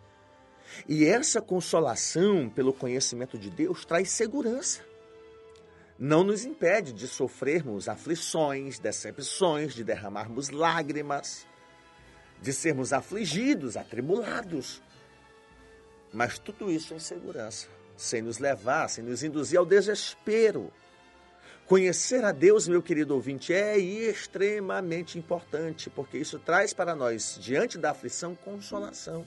E 0.88 1.04
essa 1.04 1.40
consolação 1.40 2.48
pelo 2.48 2.72
conhecimento 2.72 3.38
de 3.38 3.50
Deus 3.50 3.84
traz 3.84 4.10
segurança. 4.10 4.82
Não 5.98 6.22
nos 6.22 6.44
impede 6.44 6.92
de 6.92 7.06
sofrermos 7.06 7.88
aflições, 7.88 8.78
decepções, 8.78 9.74
de 9.74 9.84
derramarmos 9.84 10.50
lágrimas, 10.50 11.46
de 12.42 12.52
sermos 12.52 12.92
afligidos, 12.92 13.76
atribulados. 13.76 14.82
Mas 16.12 16.38
tudo 16.38 16.70
isso 16.70 16.92
em 16.92 16.98
segurança, 16.98 17.68
sem 17.96 18.20
nos 18.20 18.38
levar, 18.38 18.88
sem 18.88 19.02
nos 19.04 19.22
induzir 19.22 19.58
ao 19.58 19.64
desespero. 19.64 20.70
Conhecer 21.66 22.24
a 22.24 22.32
Deus, 22.32 22.66
meu 22.66 22.82
querido 22.82 23.14
ouvinte, 23.14 23.54
é 23.54 23.78
extremamente 23.78 25.16
importante, 25.16 25.88
porque 25.88 26.18
isso 26.18 26.38
traz 26.38 26.74
para 26.74 26.94
nós, 26.94 27.38
diante 27.40 27.78
da 27.78 27.92
aflição, 27.92 28.34
consolação. 28.34 29.24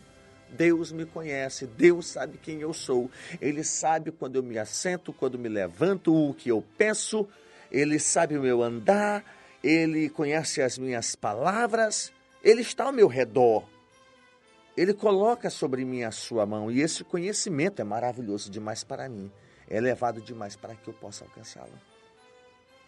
Deus 0.49 0.91
me 0.91 1.05
conhece, 1.05 1.65
Deus 1.65 2.07
sabe 2.07 2.37
quem 2.37 2.61
eu 2.61 2.73
sou, 2.73 3.09
Ele 3.41 3.63
sabe 3.63 4.11
quando 4.11 4.35
eu 4.35 4.43
me 4.43 4.59
assento, 4.59 5.11
quando 5.11 5.39
me 5.39 5.49
levanto, 5.49 6.13
o 6.13 6.33
que 6.33 6.49
eu 6.49 6.63
penso, 6.77 7.27
Ele 7.71 7.97
sabe 7.97 8.37
o 8.37 8.41
meu 8.41 8.61
andar, 8.61 9.23
Ele 9.63 10.07
conhece 10.09 10.61
as 10.61 10.77
minhas 10.77 11.15
palavras, 11.15 12.13
Ele 12.45 12.61
está 12.61 12.83
ao 12.83 12.93
meu 12.93 13.07
redor. 13.07 13.67
Ele 14.77 14.93
coloca 14.93 15.49
sobre 15.49 15.83
mim 15.83 16.03
a 16.03 16.11
sua 16.11 16.45
mão 16.45 16.69
e 16.69 16.79
esse 16.79 17.03
conhecimento 17.03 17.81
é 17.81 17.83
maravilhoso 17.83 18.51
demais 18.51 18.83
para 18.83 19.09
mim, 19.09 19.31
é 19.67 19.77
elevado 19.77 20.21
demais 20.21 20.55
para 20.55 20.75
que 20.75 20.87
eu 20.87 20.93
possa 20.93 21.25
alcançá-lo. 21.25 21.73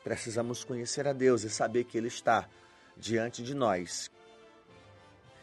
Precisamos 0.03 0.63
conhecer 0.63 1.07
a 1.07 1.13
Deus 1.13 1.43
e 1.43 1.49
saber 1.49 1.85
que 1.85 1.97
Ele 1.97 2.07
está 2.07 2.47
diante 2.95 3.41
de 3.41 3.55
nós. 3.55 4.11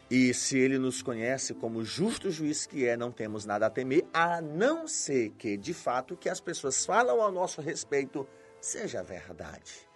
E 0.09 0.33
se 0.33 0.57
Ele 0.57 0.77
nos 0.77 1.01
conhece 1.01 1.53
como 1.53 1.83
justo 1.83 2.31
juiz 2.31 2.65
que 2.65 2.87
é, 2.87 2.95
não 2.95 3.11
temos 3.11 3.43
nada 3.45 3.65
a 3.65 3.69
temer, 3.69 4.05
a 4.13 4.39
não 4.39 4.87
ser 4.87 5.31
que, 5.31 5.57
de 5.57 5.73
fato, 5.73 6.13
o 6.13 6.17
que 6.17 6.29
as 6.29 6.39
pessoas 6.39 6.85
falam 6.85 7.21
ao 7.21 7.33
nosso 7.33 7.59
respeito 7.59 8.25
seja 8.61 9.03
verdade. 9.03 9.89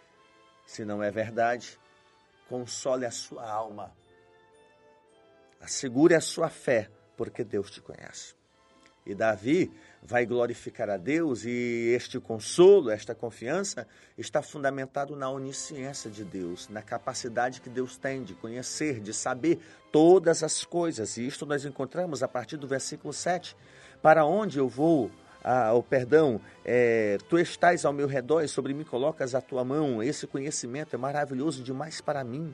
Se 0.66 0.84
não 0.84 1.02
é 1.02 1.10
verdade, 1.10 1.80
console 2.50 3.06
a 3.06 3.12
sua 3.12 3.50
alma 3.50 3.98
Assegure 5.60 6.16
a 6.16 6.22
sua 6.22 6.50
fé, 6.50 6.90
porque 7.18 7.44
Deus 7.44 7.70
te 7.70 7.82
conhece. 7.82 8.34
E 9.06 9.16
Davi 9.16 9.72
vai 10.02 10.26
glorificar 10.26 10.90
a 10.90 10.98
Deus, 10.98 11.44
e 11.44 11.94
este 11.96 12.20
consolo, 12.20 12.90
esta 12.90 13.16
confiança, 13.16 13.88
está 14.18 14.42
fundamentado 14.42 15.16
na 15.16 15.30
onisciência 15.30 16.10
de 16.10 16.24
Deus, 16.24 16.70
na 16.70 16.82
capacidade 16.82 17.60
que 17.60 17.70
Deus 17.70 17.98
tem 17.98 18.24
de 18.24 18.34
conhecer, 18.36 19.00
de 19.00 19.14
saber 19.14 19.60
todas 19.92 20.44
as 20.44 20.64
coisas. 20.64 21.18
E 21.18 21.26
isto 21.26 21.46
nós 21.46 21.66
encontramos 21.66 22.22
a 22.24 22.28
partir 22.28 22.58
do 22.58 22.68
versículo 22.68 23.12
7. 23.12 23.56
Para 24.02 24.26
onde 24.26 24.60
eu 24.60 24.70
vou, 24.70 25.12
ah, 25.44 25.74
oh, 25.74 25.82
perdão, 25.82 26.40
é, 26.64 27.18
tu 27.28 27.38
estás 27.40 27.86
ao 27.86 27.92
meu 27.92 28.08
redor 28.08 28.44
e 28.44 28.48
sobre 28.48 28.74
mim 28.74 28.84
colocas 28.84 29.34
a 29.34 29.42
tua 29.42 29.64
mão. 29.64 30.04
Esse 30.04 30.28
conhecimento 30.28 30.96
é 30.96 30.98
maravilhoso 30.98 31.64
demais 31.64 32.00
para 32.00 32.24
mim 32.24 32.54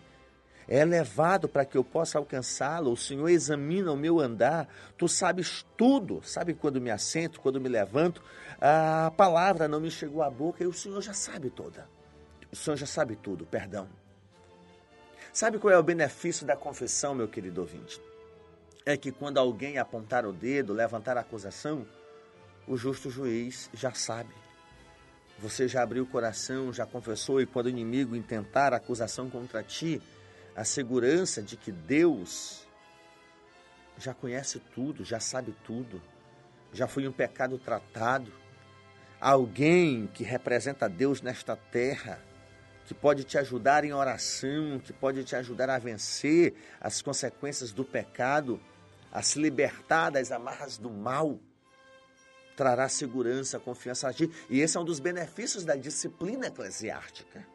é 0.67 0.79
elevado 0.79 1.47
para 1.47 1.65
que 1.65 1.77
eu 1.77 1.83
possa 1.83 2.17
alcançá-lo. 2.17 2.91
O 2.91 2.97
Senhor 2.97 3.29
examina 3.29 3.91
o 3.91 3.97
meu 3.97 4.19
andar. 4.19 4.67
Tu 4.97 5.07
sabes 5.07 5.65
tudo. 5.77 6.21
Sabe 6.23 6.53
quando 6.53 6.81
me 6.81 6.89
assento, 6.89 7.39
quando 7.39 7.61
me 7.61 7.69
levanto. 7.69 8.21
A 8.59 9.11
palavra 9.15 9.67
não 9.67 9.79
me 9.79 9.91
chegou 9.91 10.23
à 10.23 10.29
boca 10.29 10.63
e 10.63 10.67
o 10.67 10.73
Senhor 10.73 11.01
já 11.01 11.13
sabe 11.13 11.49
toda. 11.49 11.87
O 12.51 12.55
Senhor 12.55 12.77
já 12.77 12.85
sabe 12.85 13.15
tudo, 13.15 13.45
perdão. 13.45 13.87
Sabe 15.31 15.59
qual 15.59 15.73
é 15.73 15.77
o 15.77 15.83
benefício 15.83 16.45
da 16.45 16.55
confissão, 16.55 17.13
meu 17.13 17.27
querido 17.27 17.61
ouvinte? 17.61 18.01
É 18.85 18.95
que 18.95 19.11
quando 19.11 19.37
alguém 19.37 19.77
apontar 19.77 20.25
o 20.25 20.31
dedo, 20.31 20.71
levantar 20.71 21.17
a 21.17 21.21
acusação, 21.21 21.85
o 22.67 22.77
justo 22.77 23.09
juiz 23.09 23.69
já 23.73 23.93
sabe. 23.93 24.33
Você 25.39 25.67
já 25.67 25.83
abriu 25.83 26.03
o 26.03 26.07
coração, 26.07 26.71
já 26.71 26.85
confessou, 26.85 27.41
e 27.41 27.45
quando 27.45 27.65
o 27.65 27.69
inimigo 27.69 28.15
intentar 28.15 28.73
acusação 28.73 29.29
contra 29.29 29.61
ti, 29.61 30.01
a 30.55 30.63
segurança 30.63 31.41
de 31.41 31.57
que 31.57 31.71
Deus 31.71 32.65
já 33.97 34.13
conhece 34.13 34.59
tudo, 34.73 35.03
já 35.03 35.19
sabe 35.19 35.55
tudo, 35.65 36.01
já 36.71 36.87
foi 36.87 37.07
um 37.07 37.11
pecado 37.11 37.57
tratado. 37.57 38.31
Alguém 39.19 40.07
que 40.07 40.23
representa 40.23 40.87
Deus 40.87 41.21
nesta 41.21 41.55
terra, 41.55 42.19
que 42.85 42.93
pode 42.93 43.23
te 43.23 43.37
ajudar 43.37 43.83
em 43.83 43.93
oração, 43.93 44.79
que 44.79 44.93
pode 44.93 45.23
te 45.23 45.35
ajudar 45.35 45.69
a 45.69 45.79
vencer 45.79 46.53
as 46.79 47.01
consequências 47.01 47.71
do 47.71 47.83
pecado, 47.83 48.59
a 49.11 49.21
se 49.21 49.39
libertar 49.39 50.11
das 50.11 50.31
amarras 50.31 50.77
do 50.77 50.89
mal, 50.89 51.39
trará 52.55 52.87
segurança, 52.87 53.59
confiança 53.59 54.07
a 54.07 54.13
ti. 54.13 54.29
E 54.49 54.59
esse 54.61 54.77
é 54.77 54.79
um 54.79 54.85
dos 54.85 54.99
benefícios 54.99 55.65
da 55.65 55.75
disciplina 55.75 56.47
eclesiástica. 56.47 57.54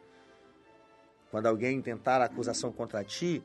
Quando 1.31 1.47
alguém 1.47 1.81
tentar 1.81 2.21
acusação 2.21 2.71
contra 2.71 3.03
ti, 3.03 3.41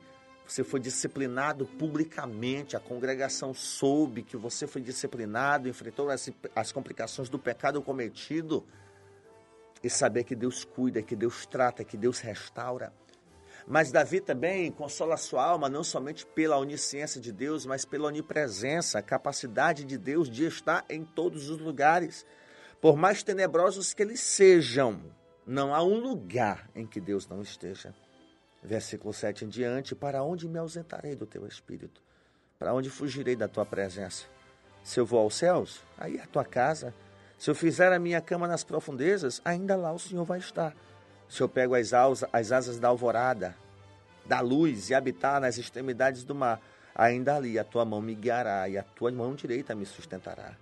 você 0.46 0.62
foi 0.62 0.78
disciplinado 0.78 1.64
publicamente, 1.64 2.76
a 2.76 2.80
congregação 2.80 3.54
soube 3.54 4.22
que 4.22 4.36
você 4.36 4.66
foi 4.66 4.82
disciplinado, 4.82 5.68
enfrentou 5.68 6.10
as, 6.10 6.28
as 6.54 6.70
complicações 6.70 7.28
do 7.28 7.38
pecado 7.38 7.80
cometido, 7.80 8.64
e 9.82 9.90
saber 9.90 10.24
que 10.24 10.34
Deus 10.34 10.64
cuida, 10.64 11.02
que 11.02 11.14
Deus 11.14 11.46
trata, 11.46 11.84
que 11.84 11.96
Deus 11.96 12.18
restaura. 12.20 12.92
Mas 13.66 13.90
Davi 13.90 14.20
também 14.20 14.70
consola 14.70 15.16
sua 15.16 15.44
alma 15.44 15.68
não 15.68 15.82
somente 15.82 16.24
pela 16.24 16.56
onisciência 16.56 17.20
de 17.20 17.32
Deus, 17.32 17.66
mas 17.66 17.84
pela 17.84 18.08
onipresença, 18.08 18.98
a 18.98 19.02
capacidade 19.02 19.84
de 19.84 19.98
Deus 19.98 20.30
de 20.30 20.44
estar 20.44 20.84
em 20.88 21.04
todos 21.04 21.50
os 21.50 21.58
lugares. 21.58 22.24
Por 22.80 22.96
mais 22.96 23.22
tenebrosos 23.22 23.92
que 23.92 24.02
eles 24.02 24.20
sejam, 24.20 25.02
não 25.46 25.74
há 25.74 25.82
um 25.82 26.00
lugar 26.00 26.68
em 26.74 26.84
que 26.84 27.00
Deus 27.00 27.28
não 27.28 27.40
esteja. 27.40 27.94
Versículo 28.62 29.14
7 29.14 29.44
em 29.44 29.48
diante: 29.48 29.94
Para 29.94 30.22
onde 30.22 30.48
me 30.48 30.58
ausentarei 30.58 31.14
do 31.14 31.26
teu 31.26 31.46
espírito? 31.46 32.02
Para 32.58 32.74
onde 32.74 32.90
fugirei 32.90 33.36
da 33.36 33.46
tua 33.46 33.64
presença? 33.64 34.26
Se 34.82 34.98
eu 34.98 35.06
vou 35.06 35.20
aos 35.20 35.36
céus, 35.36 35.82
aí 35.96 36.16
é 36.16 36.22
a 36.22 36.26
tua 36.26 36.44
casa. 36.44 36.92
Se 37.38 37.50
eu 37.50 37.54
fizer 37.54 37.92
a 37.92 37.98
minha 37.98 38.20
cama 38.20 38.48
nas 38.48 38.64
profundezas, 38.64 39.40
ainda 39.44 39.76
lá 39.76 39.92
o 39.92 39.98
Senhor 39.98 40.24
vai 40.24 40.38
estar. 40.38 40.74
Se 41.28 41.42
eu 41.42 41.48
pego 41.48 41.74
as, 41.74 41.92
as 42.32 42.52
asas 42.52 42.78
da 42.78 42.88
alvorada, 42.88 43.54
da 44.24 44.40
luz 44.40 44.90
e 44.90 44.94
habitar 44.94 45.40
nas 45.40 45.58
extremidades 45.58 46.24
do 46.24 46.34
mar, 46.34 46.60
ainda 46.94 47.36
ali 47.36 47.58
a 47.58 47.64
tua 47.64 47.84
mão 47.84 48.00
me 48.00 48.14
guiará 48.14 48.68
e 48.68 48.78
a 48.78 48.82
tua 48.82 49.12
mão 49.12 49.34
direita 49.34 49.74
me 49.74 49.84
sustentará. 49.84 50.56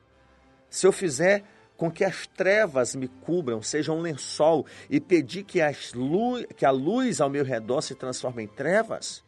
Se 0.69 0.87
eu 0.87 0.93
fizer 0.93 1.45
com 1.77 1.91
que 1.91 2.05
as 2.05 2.27
trevas 2.27 2.95
me 2.95 3.09
cubram, 3.09 3.61
seja 3.63 3.93
um 3.93 4.01
lençol, 4.01 4.67
e 4.89 5.01
pedir 5.01 5.45
que, 5.45 5.59
luz, 5.95 6.47
que 6.57 6.65
a 6.65 6.71
luz 6.71 7.21
ao 7.21 7.29
meu 7.29 7.45
redor 7.45 7.81
se 7.81 7.95
transforme 7.95 8.45
em 8.45 8.47
trevas, 8.47 9.25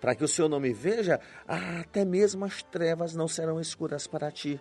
para 0.00 0.14
que 0.14 0.24
o 0.24 0.28
Senhor 0.28 0.48
não 0.48 0.58
me 0.58 0.72
veja, 0.72 1.20
ah, 1.46 1.80
até 1.80 2.04
mesmo 2.04 2.44
as 2.44 2.62
trevas 2.62 3.14
não 3.14 3.28
serão 3.28 3.60
escuras 3.60 4.06
para 4.06 4.30
ti. 4.30 4.60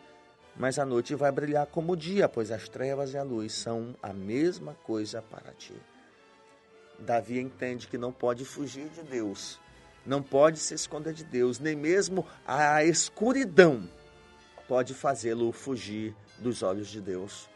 Mas 0.55 0.77
a 0.77 0.85
noite 0.85 1.15
vai 1.15 1.31
brilhar 1.31 1.65
como 1.67 1.93
o 1.93 1.95
dia, 1.95 2.27
pois 2.27 2.51
as 2.51 2.67
trevas 2.67 3.13
e 3.13 3.17
a 3.17 3.23
luz 3.23 3.53
são 3.53 3.95
a 4.03 4.11
mesma 4.11 4.75
coisa 4.83 5.21
para 5.21 5.53
ti. 5.53 5.73
Davi 6.99 7.39
entende 7.39 7.87
que 7.87 7.97
não 7.97 8.11
pode 8.11 8.43
fugir 8.43 8.89
de 8.89 9.01
Deus, 9.03 9.57
não 10.05 10.21
pode 10.21 10.59
se 10.59 10.73
esconder 10.73 11.13
de 11.13 11.23
Deus, 11.23 11.59
nem 11.59 11.75
mesmo 11.75 12.25
a 12.45 12.83
escuridão 12.83 13.87
pode 14.67 14.93
fazê-lo 14.93 15.51
fugir 15.51 16.13
dos 16.39 16.63
olhos 16.63 16.87
de 16.87 17.01
Deus. 17.01 17.49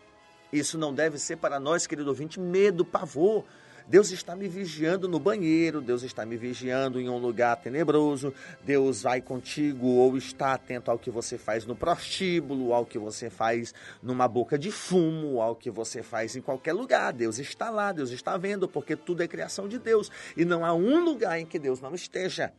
Isso 0.51 0.77
não 0.77 0.93
deve 0.93 1.17
ser 1.17 1.37
para 1.37 1.59
nós, 1.59 1.87
querido 1.87 2.09
ouvinte, 2.09 2.39
medo, 2.39 2.85
pavor. 2.85 3.43
Deus 3.87 4.11
está 4.11 4.35
me 4.35 4.47
vigiando 4.47 5.09
no 5.09 5.19
banheiro, 5.19 5.81
Deus 5.81 6.03
está 6.03 6.25
me 6.25 6.37
vigiando 6.37 7.01
em 7.01 7.09
um 7.09 7.17
lugar 7.17 7.57
tenebroso, 7.57 8.33
Deus 8.63 9.01
vai 9.01 9.21
contigo 9.21 9.87
ou 9.87 10.15
está 10.15 10.53
atento 10.53 10.89
ao 10.89 10.97
que 10.97 11.11
você 11.11 11.37
faz 11.37 11.65
no 11.65 11.75
prostíbulo, 11.75 12.73
ao 12.73 12.85
que 12.85 12.97
você 12.97 13.29
faz 13.29 13.73
numa 14.01 14.27
boca 14.27 14.57
de 14.57 14.71
fumo, 14.71 15.41
ao 15.41 15.55
que 15.55 15.69
você 15.69 16.01
faz 16.01 16.35
em 16.35 16.41
qualquer 16.41 16.73
lugar. 16.73 17.11
Deus 17.11 17.39
está 17.39 17.69
lá, 17.69 17.91
Deus 17.91 18.11
está 18.11 18.37
vendo, 18.37 18.69
porque 18.69 18.95
tudo 18.95 19.21
é 19.21 19.27
criação 19.27 19.67
de 19.67 19.77
Deus 19.77 20.09
e 20.37 20.45
não 20.45 20.65
há 20.65 20.73
um 20.73 21.03
lugar 21.03 21.39
em 21.39 21.45
que 21.45 21.59
Deus 21.59 21.81
não 21.81 21.93
esteja. 21.93 22.53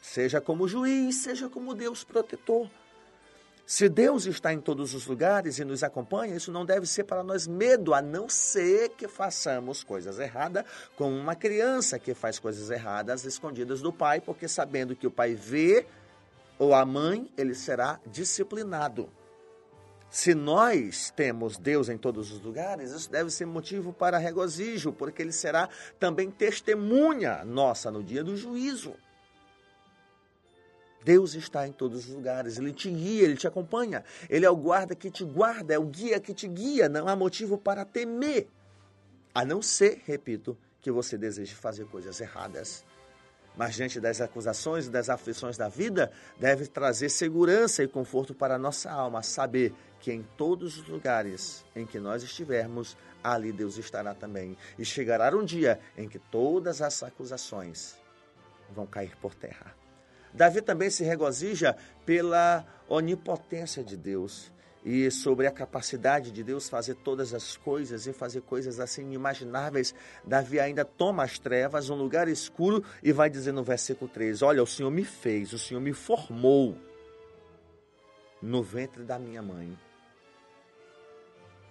Seja 0.00 0.40
como 0.40 0.68
juiz, 0.68 1.22
seja 1.22 1.48
como 1.48 1.74
Deus 1.74 2.04
protetor. 2.04 2.68
Se 3.66 3.88
Deus 3.88 4.26
está 4.26 4.52
em 4.52 4.60
todos 4.60 4.92
os 4.92 5.06
lugares 5.06 5.58
e 5.58 5.64
nos 5.64 5.82
acompanha, 5.82 6.36
isso 6.36 6.52
não 6.52 6.66
deve 6.66 6.86
ser 6.86 7.04
para 7.04 7.22
nós 7.22 7.46
medo, 7.46 7.94
a 7.94 8.02
não 8.02 8.28
ser 8.28 8.90
que 8.90 9.08
façamos 9.08 9.82
coisas 9.82 10.18
erradas, 10.18 10.64
como 10.96 11.16
uma 11.16 11.34
criança 11.34 11.98
que 11.98 12.12
faz 12.12 12.38
coisas 12.38 12.68
erradas 12.68 13.24
escondidas 13.24 13.80
do 13.80 13.90
pai, 13.90 14.20
porque 14.20 14.46
sabendo 14.46 14.94
que 14.94 15.06
o 15.06 15.10
pai 15.10 15.34
vê 15.34 15.86
ou 16.58 16.74
a 16.74 16.84
mãe, 16.84 17.32
ele 17.38 17.54
será 17.54 17.98
disciplinado. 18.06 19.08
Se 20.10 20.34
nós 20.34 21.10
temos 21.10 21.56
Deus 21.56 21.88
em 21.88 21.96
todos 21.96 22.30
os 22.30 22.40
lugares, 22.40 22.92
isso 22.92 23.10
deve 23.10 23.30
ser 23.30 23.46
motivo 23.46 23.92
para 23.92 24.18
regozijo, 24.18 24.92
porque 24.92 25.22
ele 25.22 25.32
será 25.32 25.68
também 25.98 26.30
testemunha 26.30 27.44
nossa 27.44 27.90
no 27.90 28.02
dia 28.02 28.22
do 28.22 28.36
juízo. 28.36 28.94
Deus 31.04 31.34
está 31.34 31.68
em 31.68 31.72
todos 31.72 32.08
os 32.08 32.14
lugares, 32.14 32.56
Ele 32.56 32.72
te 32.72 32.90
guia, 32.90 33.24
Ele 33.24 33.36
te 33.36 33.46
acompanha. 33.46 34.02
Ele 34.28 34.46
é 34.46 34.50
o 34.50 34.56
guarda 34.56 34.94
que 34.94 35.10
te 35.10 35.22
guarda, 35.22 35.74
é 35.74 35.78
o 35.78 35.84
guia 35.84 36.18
que 36.18 36.32
te 36.32 36.48
guia. 36.48 36.88
Não 36.88 37.06
há 37.06 37.14
motivo 37.14 37.58
para 37.58 37.84
temer, 37.84 38.48
a 39.34 39.44
não 39.44 39.60
ser, 39.60 40.02
repito, 40.06 40.56
que 40.80 40.90
você 40.90 41.18
deseje 41.18 41.54
fazer 41.54 41.86
coisas 41.86 42.20
erradas. 42.20 42.84
Mas 43.56 43.74
diante 43.74 44.00
das 44.00 44.20
acusações 44.20 44.86
e 44.86 44.90
das 44.90 45.08
aflições 45.08 45.56
da 45.56 45.68
vida, 45.68 46.10
deve 46.40 46.66
trazer 46.66 47.08
segurança 47.08 47.84
e 47.84 47.88
conforto 47.88 48.34
para 48.34 48.56
a 48.56 48.58
nossa 48.58 48.90
alma, 48.90 49.22
saber 49.22 49.72
que 50.00 50.12
em 50.12 50.22
todos 50.36 50.78
os 50.78 50.88
lugares 50.88 51.64
em 51.76 51.86
que 51.86 52.00
nós 52.00 52.22
estivermos, 52.22 52.96
ali 53.22 53.52
Deus 53.52 53.78
estará 53.78 54.14
também. 54.14 54.56
E 54.78 54.84
chegará 54.84 55.34
um 55.36 55.44
dia 55.44 55.78
em 55.96 56.08
que 56.08 56.18
todas 56.18 56.82
as 56.82 57.02
acusações 57.02 57.96
vão 58.74 58.86
cair 58.86 59.16
por 59.16 59.34
terra. 59.34 59.83
Davi 60.34 60.60
também 60.60 60.90
se 60.90 61.04
regozija 61.04 61.76
pela 62.04 62.66
onipotência 62.88 63.84
de 63.84 63.96
Deus 63.96 64.52
e 64.84 65.08
sobre 65.10 65.46
a 65.46 65.50
capacidade 65.52 66.32
de 66.32 66.42
Deus 66.42 66.68
fazer 66.68 66.96
todas 66.96 67.32
as 67.32 67.56
coisas 67.56 68.06
e 68.06 68.12
fazer 68.12 68.42
coisas 68.42 68.80
assim 68.80 69.02
inimagináveis. 69.02 69.94
Davi 70.24 70.58
ainda 70.58 70.84
toma 70.84 71.22
as 71.22 71.38
trevas, 71.38 71.88
um 71.88 71.94
lugar 71.94 72.28
escuro, 72.28 72.84
e 73.02 73.12
vai 73.12 73.30
dizer 73.30 73.52
no 73.52 73.62
versículo 73.62 74.10
3: 74.10 74.42
Olha, 74.42 74.62
o 74.62 74.66
Senhor 74.66 74.90
me 74.90 75.04
fez, 75.04 75.52
o 75.52 75.58
Senhor 75.58 75.80
me 75.80 75.92
formou 75.94 76.76
no 78.42 78.62
ventre 78.62 79.04
da 79.04 79.18
minha 79.18 79.40
mãe. 79.40 79.78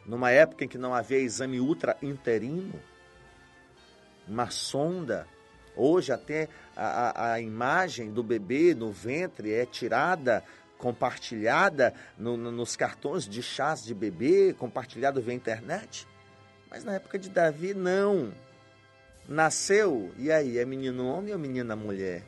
Numa 0.05 0.31
época 0.31 0.65
em 0.65 0.67
que 0.67 0.77
não 0.77 0.93
havia 0.93 1.19
exame 1.19 1.59
ultra 1.59 1.95
interino, 2.01 2.81
uma 4.27 4.49
sonda 4.49 5.27
Hoje 5.75 6.11
até 6.11 6.47
a, 6.75 7.33
a, 7.33 7.41
imagem 7.41 8.11
do 8.11 8.21
bebê 8.21 8.75
no 8.75 8.91
ventre 8.91 9.51
é 9.51 9.65
tirada, 9.65 10.43
compartilhada 10.77 11.93
no, 12.17 12.37
no, 12.37 12.51
nos 12.51 12.75
cartões 12.75 13.27
de 13.27 13.41
chás 13.41 13.83
de 13.83 13.93
bebê, 13.93 14.53
compartilhado 14.53 15.21
via 15.21 15.33
internet. 15.33 16.07
Mas 16.69 16.83
na 16.83 16.93
época 16.93 17.17
de 17.17 17.29
Davi, 17.29 17.73
não. 17.73 18.33
Nasceu, 19.27 20.11
e 20.17 20.31
aí, 20.31 20.57
é 20.57 20.65
menino 20.65 21.07
homem 21.07 21.33
ou 21.33 21.39
menina 21.39 21.75
mulher? 21.75 22.23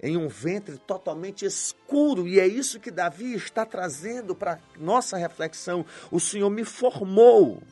Em 0.00 0.16
um 0.16 0.28
ventre 0.28 0.78
totalmente 0.78 1.44
escuro, 1.44 2.28
e 2.28 2.38
é 2.38 2.46
isso 2.46 2.78
que 2.78 2.90
Davi 2.90 3.34
está 3.34 3.66
trazendo 3.66 4.34
para 4.34 4.60
nossa 4.78 5.16
reflexão. 5.16 5.84
O 6.10 6.20
Senhor 6.20 6.48
me 6.50 6.64
formou, 6.64 7.62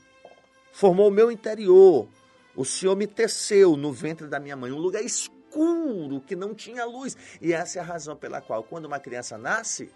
formou 0.73 1.09
o 1.09 1.13
meu 1.13 1.31
interior, 1.31 2.09
o 2.55 2.65
Senhor 2.65 2.95
me 2.95 3.07
teceu 3.07 3.77
no 3.77 3.93
ventre 3.93 4.27
da 4.27 4.39
minha 4.39 4.57
mãe, 4.57 4.71
um 4.71 4.79
lugar 4.79 5.03
escuro 5.03 6.21
que 6.21 6.37
não 6.37 6.55
tinha 6.55 6.85
luz. 6.85 7.17
E 7.41 7.53
essa 7.53 7.79
é 7.79 7.83
a 7.83 7.85
razão 7.85 8.17
pela 8.17 8.41
qual, 8.41 8.63
quando 8.63 8.85
uma 8.85 8.99
criança 8.99 9.39
nasce, 9.39 9.91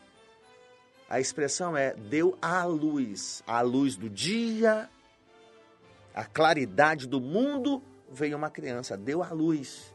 a 1.09 1.21
expressão 1.21 1.77
é 1.77 1.95
deu 1.95 2.37
à 2.40 2.64
luz. 2.64 3.42
A 3.47 3.61
luz 3.61 3.97
do 3.97 4.09
dia, 4.09 4.88
a 6.14 6.25
claridade 6.25 7.07
do 7.07 7.21
mundo, 7.21 7.83
veio 8.11 8.37
uma 8.37 8.51
criança, 8.51 8.97
deu 8.97 9.23
à 9.23 9.31
luz. 9.31 9.95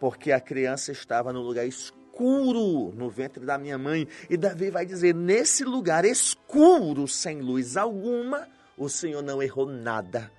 Porque 0.00 0.32
a 0.32 0.40
criança 0.40 0.90
estava 0.90 1.32
no 1.32 1.40
lugar 1.40 1.66
escuro 1.66 2.92
no 2.94 3.08
ventre 3.08 3.46
da 3.46 3.56
minha 3.56 3.78
mãe. 3.78 4.08
E 4.28 4.36
Davi 4.36 4.70
vai 4.70 4.84
dizer: 4.84 5.14
nesse 5.14 5.62
lugar 5.62 6.04
escuro, 6.04 7.06
sem 7.06 7.40
luz 7.40 7.76
alguma, 7.76 8.48
o 8.76 8.88
Senhor 8.88 9.22
não 9.22 9.40
errou 9.40 9.66
nada 9.66 10.30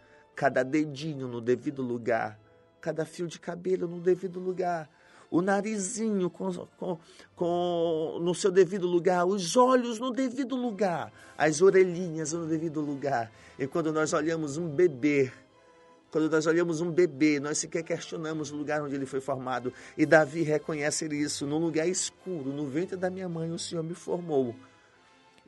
cada 0.42 0.64
dedinho 0.64 1.28
no 1.28 1.40
devido 1.40 1.84
lugar, 1.84 2.36
cada 2.82 3.06
fio 3.06 3.28
de 3.28 3.40
cabelo 3.40 3.88
no 3.88 4.00
devido 4.00 4.40
lugar, 4.40 4.90
o 5.30 5.40
narizinho 5.40 6.32
com, 6.32 6.52
com, 6.80 6.98
com, 7.36 8.18
no 8.20 8.34
seu 8.34 8.50
devido 8.50 8.88
lugar, 8.88 9.24
os 9.24 9.56
olhos 9.56 10.00
no 10.00 10.10
devido 10.10 10.56
lugar, 10.56 11.14
as 11.38 11.62
orelhinhas 11.62 12.34
no 12.34 12.48
devido 12.48 12.82
lugar. 12.82 13.32
E 13.60 13.68
quando 13.68 13.94
nós 13.94 14.14
olhamos 14.14 14.58
um 14.58 14.68
bebê, 14.68 15.32
quando 16.10 16.28
nós 16.28 16.48
olhamos 16.48 16.82
um 16.82 16.90
bebê, 16.90 17.40
nós 17.40 17.60
sequer 17.60 17.84
questionamos 17.84 18.50
o 18.50 18.56
lugar 18.56 18.82
onde 18.82 18.96
ele 18.96 19.06
foi 19.06 19.22
formado. 19.22 19.72
E 19.96 20.08
Davi 20.08 20.42
reconhece 20.42 21.06
isso, 21.16 21.46
num 21.46 21.60
lugar 21.60 21.88
escuro, 21.88 22.52
no 22.52 22.66
ventre 22.66 22.98
da 22.98 23.12
minha 23.12 23.30
mãe, 23.30 23.52
o 23.52 23.60
Senhor 23.60 23.84
me 23.84 23.94
formou. 23.94 24.56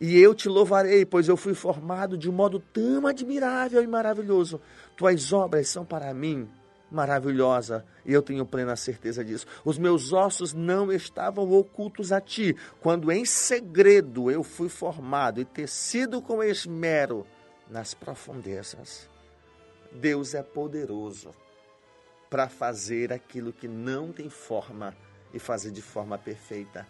E 0.06 0.20
eu 0.20 0.36
te 0.36 0.50
louvarei, 0.50 1.06
pois 1.06 1.30
eu 1.30 1.38
fui 1.38 1.54
formado 1.54 2.18
de 2.18 2.30
um 2.30 2.34
modo 2.34 2.60
tão 2.60 3.08
admirável 3.08 3.82
e 3.82 3.88
maravilhoso. 3.88 4.60
Tuas 4.98 5.32
obras 5.32 5.70
são 5.70 5.86
para 5.86 6.13
mim 6.13 6.46
maravilhosa, 6.92 7.86
e 8.06 8.12
eu 8.12 8.22
tenho 8.22 8.46
plena 8.46 8.76
certeza 8.76 9.24
disso. 9.24 9.48
Os 9.63 9.78
meus 9.78 10.12
ossos 10.12 10.54
não 10.54 10.92
estavam 10.92 11.50
ocultos 11.54 12.12
a 12.12 12.20
ti, 12.20 12.54
quando 12.82 13.13
em 13.13 13.24
segredo 13.24 14.30
eu 14.30 14.44
fui 14.44 14.68
formado 14.68 15.39
e 15.39 15.46
tecido 15.46 16.22
com 16.22 16.44
esmero 16.44 17.26
nas 17.70 17.94
profundezas. 17.94 19.10
Deus 19.89 20.34
é 20.34 20.44
poderoso 20.44 21.30
para 22.30 22.50
fazer 22.50 23.13
aquilo 23.13 23.54
que 23.54 23.70
não 23.70 24.12
tem 24.12 24.30
forma 24.30 24.94
e 25.34 25.39
fazer 25.39 25.72
de 25.72 25.82
forma 25.82 26.18
perfeita. 26.18 26.86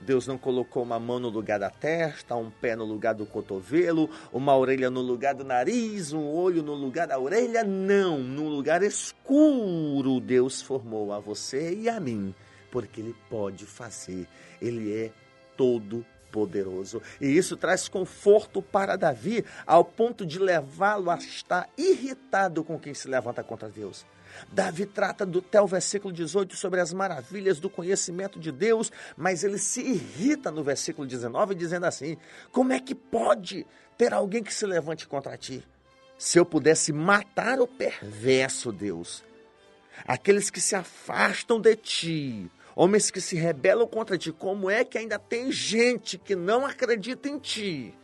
Deus 0.00 0.26
não 0.26 0.36
colocou 0.36 0.82
uma 0.82 1.00
mão 1.00 1.18
no 1.18 1.28
lugar 1.28 1.58
da 1.58 1.70
testa, 1.70 2.36
um 2.36 2.50
pé 2.50 2.76
no 2.76 2.84
lugar 2.84 3.14
do 3.14 3.26
cotovelo, 3.26 4.10
uma 4.32 4.56
orelha 4.56 4.90
no 4.90 5.00
lugar 5.00 5.34
do 5.34 5.44
nariz, 5.44 6.12
um 6.12 6.26
olho 6.26 6.62
no 6.62 6.74
lugar 6.74 7.06
da 7.06 7.18
orelha. 7.18 7.64
Não, 7.64 8.18
num 8.18 8.48
lugar 8.48 8.82
escuro 8.82 10.20
Deus 10.20 10.60
formou 10.60 11.12
a 11.12 11.18
você 11.18 11.74
e 11.74 11.88
a 11.88 11.98
mim, 11.98 12.34
porque 12.70 13.00
Ele 13.00 13.16
pode 13.30 13.64
fazer. 13.64 14.28
Ele 14.60 14.92
é 14.92 15.10
todo 15.56 16.04
poderoso. 16.30 17.00
E 17.20 17.26
isso 17.26 17.56
traz 17.56 17.88
conforto 17.88 18.60
para 18.60 18.96
Davi, 18.96 19.44
ao 19.66 19.84
ponto 19.84 20.26
de 20.26 20.38
levá-lo 20.38 21.10
a 21.10 21.16
estar 21.16 21.68
irritado 21.78 22.62
com 22.62 22.78
quem 22.78 22.92
se 22.92 23.08
levanta 23.08 23.42
contra 23.42 23.68
Deus. 23.68 24.04
Davi 24.52 24.86
trata 24.86 25.24
do, 25.24 25.38
até 25.38 25.60
o 25.60 25.66
versículo 25.66 26.12
18 26.12 26.56
sobre 26.56 26.80
as 26.80 26.92
maravilhas 26.92 27.58
do 27.58 27.70
conhecimento 27.70 28.38
de 28.38 28.52
Deus, 28.52 28.92
mas 29.16 29.44
ele 29.44 29.58
se 29.58 29.80
irrita 29.80 30.50
no 30.50 30.62
versículo 30.62 31.06
19, 31.06 31.54
dizendo 31.54 31.86
assim: 31.86 32.16
Como 32.52 32.72
é 32.72 32.80
que 32.80 32.94
pode 32.94 33.66
ter 33.96 34.12
alguém 34.12 34.42
que 34.42 34.52
se 34.52 34.66
levante 34.66 35.06
contra 35.06 35.36
ti? 35.36 35.64
Se 36.18 36.38
eu 36.38 36.46
pudesse 36.46 36.92
matar 36.92 37.60
o 37.60 37.66
perverso 37.66 38.72
Deus, 38.72 39.22
aqueles 40.06 40.50
que 40.50 40.60
se 40.60 40.74
afastam 40.74 41.60
de 41.60 41.76
ti, 41.76 42.50
homens 42.74 43.10
que 43.10 43.20
se 43.20 43.36
rebelam 43.36 43.86
contra 43.86 44.16
ti, 44.16 44.32
como 44.32 44.70
é 44.70 44.84
que 44.84 44.98
ainda 44.98 45.18
tem 45.18 45.52
gente 45.52 46.16
que 46.16 46.34
não 46.34 46.64
acredita 46.64 47.28
em 47.28 47.38
ti? 47.38 47.94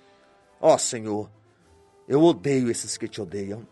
Ó 0.61 0.75
oh, 0.75 0.79
Senhor, 0.79 1.31
eu 2.07 2.23
odeio 2.23 2.71
esses 2.71 2.99
que 2.99 3.09
te 3.09 3.21
odeiam, 3.21 3.67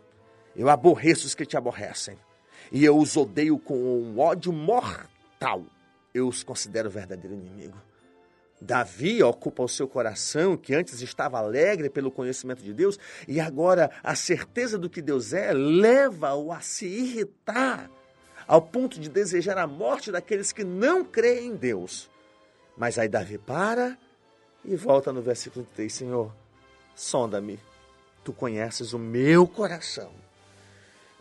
eu 0.56 0.68
aborreço 0.68 1.26
os 1.26 1.34
que 1.34 1.44
te 1.44 1.56
aborrecem 1.56 2.16
e 2.70 2.84
eu 2.84 2.96
os 2.96 3.16
odeio 3.16 3.58
com 3.58 3.74
um 3.76 4.18
ódio 4.18 4.52
mortal. 4.52 5.64
Eu 6.14 6.28
os 6.28 6.42
considero 6.42 6.90
verdadeiro 6.90 7.36
inimigo. 7.36 7.76
Davi 8.60 9.22
ocupa 9.22 9.62
o 9.62 9.68
seu 9.68 9.88
coração, 9.88 10.56
que 10.56 10.74
antes 10.74 11.00
estava 11.00 11.38
alegre 11.38 11.88
pelo 11.88 12.10
conhecimento 12.10 12.62
de 12.62 12.74
Deus, 12.74 12.98
e 13.26 13.40
agora 13.40 13.90
a 14.02 14.14
certeza 14.14 14.76
do 14.76 14.90
que 14.90 15.00
Deus 15.00 15.32
é 15.32 15.52
leva-o 15.52 16.52
a 16.52 16.60
se 16.60 16.86
irritar, 16.86 17.90
ao 18.46 18.60
ponto 18.60 19.00
de 19.00 19.08
desejar 19.08 19.56
a 19.56 19.66
morte 19.66 20.12
daqueles 20.12 20.52
que 20.52 20.62
não 20.62 21.02
creem 21.02 21.52
em 21.52 21.56
Deus. 21.56 22.10
Mas 22.76 22.98
aí 22.98 23.08
Davi 23.08 23.38
para 23.38 23.96
e 24.62 24.76
volta 24.76 25.10
no 25.10 25.22
versículo 25.22 25.66
3: 25.74 25.90
Senhor, 25.90 26.30
sonda-me, 26.94 27.58
tu 28.22 28.32
conheces 28.32 28.92
o 28.92 28.98
meu 28.98 29.46
coração 29.46 30.12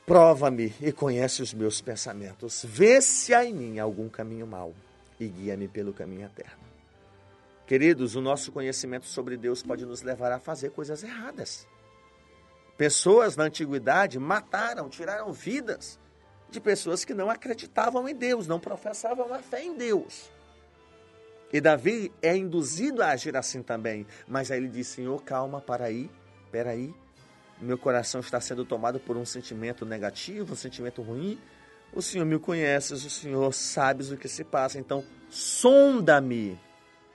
Prova-me 0.10 0.74
e 0.82 0.91
conhece 0.91 1.43
os 1.43 1.54
meus 1.54 1.82
pensamentos. 1.82 2.65
Vê 2.67 3.00
se 3.00 3.32
há 3.32 3.45
em 3.45 3.54
mim 3.54 3.78
algum 3.78 4.10
caminho 4.10 4.48
mau 4.48 4.74
e 5.19 5.28
guia-me 5.28 5.67
pelo 5.67 5.93
caminho 5.93 6.26
eterno. 6.26 6.63
Queridos, 7.67 8.15
o 8.15 8.22
nosso 8.22 8.52
conhecimento 8.52 9.06
sobre 9.06 9.38
Deus 9.38 9.62
pode 9.62 9.86
nos 9.86 10.02
levar 10.02 10.32
a 10.32 10.39
fazer 10.39 10.72
coisas 10.72 11.04
erradas. 11.04 11.67
Pessoas 12.76 13.36
na 13.36 13.43
antiguidade 13.43 14.17
mataram, 14.17 14.89
tiraram 14.89 15.32
vidas 15.32 16.00
de 16.50 16.60
pessoas 16.60 17.06
que 17.06 17.13
não 17.13 17.30
acreditavam 17.30 18.10
em 18.10 18.15
Deus, 18.15 18.48
não 18.48 18.60
professavam 18.60 19.32
a 19.32 19.38
fé 19.38 19.63
em 19.63 19.78
Deus. 19.78 20.32
E 21.54 21.62
Davi 21.62 22.12
é 22.19 22.36
induzido 22.36 23.04
a 23.04 23.10
agir 23.10 23.38
assim 23.38 23.62
também. 23.62 24.08
Mas 24.28 24.50
aí 24.50 24.58
ele 24.58 24.69
diz: 24.69 24.88
Senhor, 24.88 25.22
calma, 25.22 25.62
para 25.62 25.86
aí, 25.86 26.10
peraí. 26.52 26.91
Meu 27.62 27.78
coração 27.78 28.22
está 28.22 28.39
sendo 28.39 28.63
tomado 28.63 29.00
por 29.00 29.17
um 29.17 29.26
sentimento 29.26 29.86
negativo, 29.86 30.54
um 30.54 30.56
sentimento 30.56 31.02
ruim. 31.02 31.39
O 31.93 32.02
Senhor 32.02 32.26
me 32.26 32.39
conhece, 32.39 32.93
o 32.93 32.98
Senhor 32.98 33.54
sabe 33.54 34.04
o 34.13 34.17
que 34.17 34.28
se 34.28 34.43
passa. 34.43 34.80
Então, 34.80 35.04
sonda-me 35.30 36.58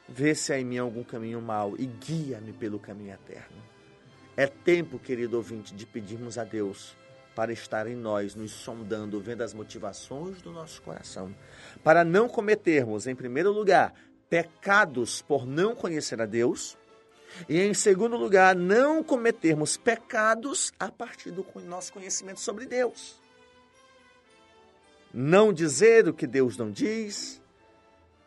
Vê 0.08 0.34
se 0.34 0.52
há 0.52 0.60
em 0.60 0.64
mim 0.64 0.78
algum 0.78 1.02
caminho 1.02 1.40
mau 1.40 1.74
e 1.78 1.86
guia-me 1.86 2.52
pelo 2.52 2.78
caminho 2.78 3.14
eterno. 3.14 3.56
É 4.36 4.46
tempo, 4.46 4.98
querido 4.98 5.36
ouvinte, 5.36 5.74
de 5.74 5.86
pedirmos 5.86 6.36
a 6.36 6.44
Deus 6.44 6.94
para 7.34 7.52
estar 7.52 7.86
em 7.86 7.96
nós, 7.96 8.34
nos 8.34 8.52
sondando, 8.52 9.20
vendo 9.20 9.42
as 9.42 9.54
motivações 9.54 10.40
do 10.42 10.52
nosso 10.52 10.80
coração, 10.82 11.34
para 11.82 12.04
não 12.04 12.28
cometermos, 12.28 13.06
em 13.06 13.14
primeiro 13.14 13.50
lugar, 13.50 13.94
pecados 14.28 15.22
por 15.22 15.46
não 15.46 15.74
conhecer 15.74 16.20
a 16.20 16.26
Deus, 16.26 16.76
e 17.48 17.60
em 17.60 17.74
segundo 17.74 18.16
lugar, 18.16 18.54
não 18.54 19.02
cometermos 19.02 19.76
pecados 19.76 20.72
a 20.78 20.90
partir 20.90 21.30
do 21.30 21.46
nosso 21.64 21.92
conhecimento 21.92 22.40
sobre 22.40 22.66
Deus. 22.66 23.16
Não 25.12 25.52
dizer 25.52 26.08
o 26.08 26.14
que 26.14 26.26
Deus 26.26 26.56
não 26.56 26.70
diz, 26.70 27.40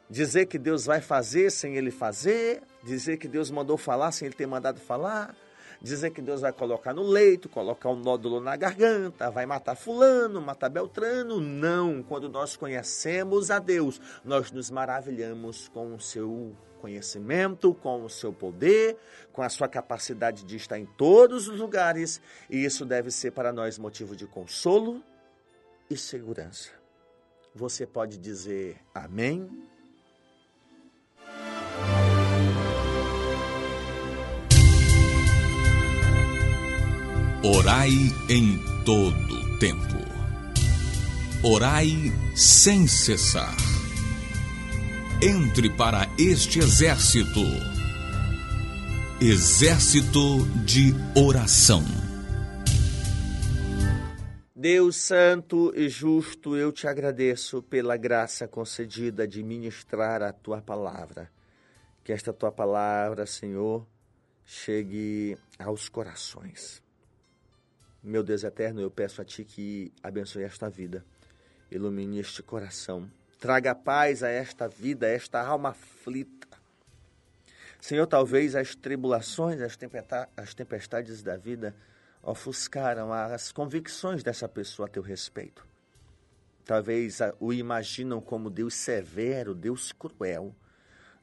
dizer 0.09 0.45
que 0.45 0.57
Deus 0.57 0.85
vai 0.85 1.01
fazer 1.01 1.51
sem 1.51 1.75
ele 1.75 1.91
fazer, 1.91 2.61
dizer 2.83 3.17
que 3.17 3.27
Deus 3.27 3.51
mandou 3.51 3.77
falar 3.77 4.11
sem 4.11 4.27
ele 4.27 4.35
ter 4.35 4.47
mandado 4.47 4.79
falar, 4.79 5.35
dizer 5.81 6.11
que 6.11 6.21
Deus 6.21 6.41
vai 6.41 6.53
colocar 6.53 6.93
no 6.93 7.03
leito, 7.03 7.49
colocar 7.49 7.89
um 7.89 7.95
nódulo 7.95 8.39
na 8.39 8.55
garganta, 8.55 9.29
vai 9.29 9.45
matar 9.45 9.75
fulano, 9.75 10.41
matar 10.41 10.69
Beltrano. 10.69 11.39
Não, 11.39 12.01
quando 12.03 12.29
nós 12.29 12.55
conhecemos 12.55 13.51
a 13.51 13.59
Deus, 13.59 13.99
nós 14.23 14.51
nos 14.51 14.71
maravilhamos 14.71 15.67
com 15.69 15.93
o 15.93 15.99
seu 15.99 16.55
conhecimento, 16.77 17.73
com 17.73 18.03
o 18.03 18.09
seu 18.09 18.31
poder, 18.31 18.97
com 19.33 19.41
a 19.41 19.49
sua 19.49 19.67
capacidade 19.67 20.45
de 20.45 20.55
estar 20.55 20.79
em 20.79 20.85
todos 20.85 21.47
os 21.47 21.59
lugares, 21.59 22.21
e 22.49 22.63
isso 22.63 22.85
deve 22.85 23.11
ser 23.11 23.31
para 23.31 23.51
nós 23.51 23.77
motivo 23.77 24.15
de 24.15 24.25
consolo 24.25 25.03
e 25.89 25.97
segurança. 25.97 26.69
Você 27.53 27.85
pode 27.85 28.17
dizer 28.17 28.77
amém? 28.93 29.49
Orai 37.43 37.89
em 38.29 38.59
todo 38.83 39.59
tempo. 39.59 39.97
Orai 41.43 41.87
sem 42.35 42.87
cessar. 42.87 43.76
Entre 45.19 45.67
para 45.67 46.06
este 46.19 46.60
exército. 46.60 47.39
Exército 49.19 50.45
de 50.63 50.93
oração. 51.19 51.82
Deus 54.56 54.95
Santo 54.97 55.73
e 55.75 55.89
Justo, 55.89 56.56
eu 56.56 56.71
te 56.71 56.88
agradeço 56.88 57.63
pela 57.63 57.97
graça 57.97 58.47
concedida 58.47 59.27
de 59.27 59.41
ministrar 59.41 60.21
a 60.21 60.32
tua 60.32 60.62
palavra. 60.62 61.32
Que 62.03 62.13
esta 62.13 62.32
tua 62.32 62.51
palavra, 62.51 63.25
Senhor, 63.25 63.88
chegue 64.45 65.36
aos 65.58 65.89
corações. 65.89 66.84
Meu 68.03 68.21
Deus 68.21 68.43
eterno, 68.43 68.82
eu 68.82 68.91
peço 68.91 69.19
a 69.19 69.25
Ti 69.25 69.43
que 69.43 69.91
abençoe 70.03 70.43
esta 70.43 70.69
vida, 70.69 71.03
ilumine 71.71 72.19
este 72.19 72.43
coração, 72.43 73.10
traga 73.39 73.76
paz 73.76 74.23
a 74.23 74.30
esta 74.30 74.67
vida, 74.67 75.06
a 75.08 75.10
esta 75.10 75.41
alma 75.41 75.69
aflita. 75.69 76.47
Senhor, 77.80 78.08
talvez 78.08 78.56
as 78.56 78.76
tribulações, 78.76 79.62
as 79.62 80.54
tempestades 80.54 81.21
da 81.21 81.38
vida 81.38 81.76
ofuscaram 82.23 83.13
as 83.13 83.52
convicções 83.52 84.23
dessa 84.23 84.47
pessoa 84.50 84.88
a 84.88 84.91
teu 84.91 85.04
respeito. 85.04 85.65
Talvez 86.65 87.19
o 87.39 87.54
imaginam 87.54 88.19
como 88.19 88.50
Deus 88.50 88.73
severo, 88.73 89.56
Deus 89.56 89.93
cruel, 89.93 90.54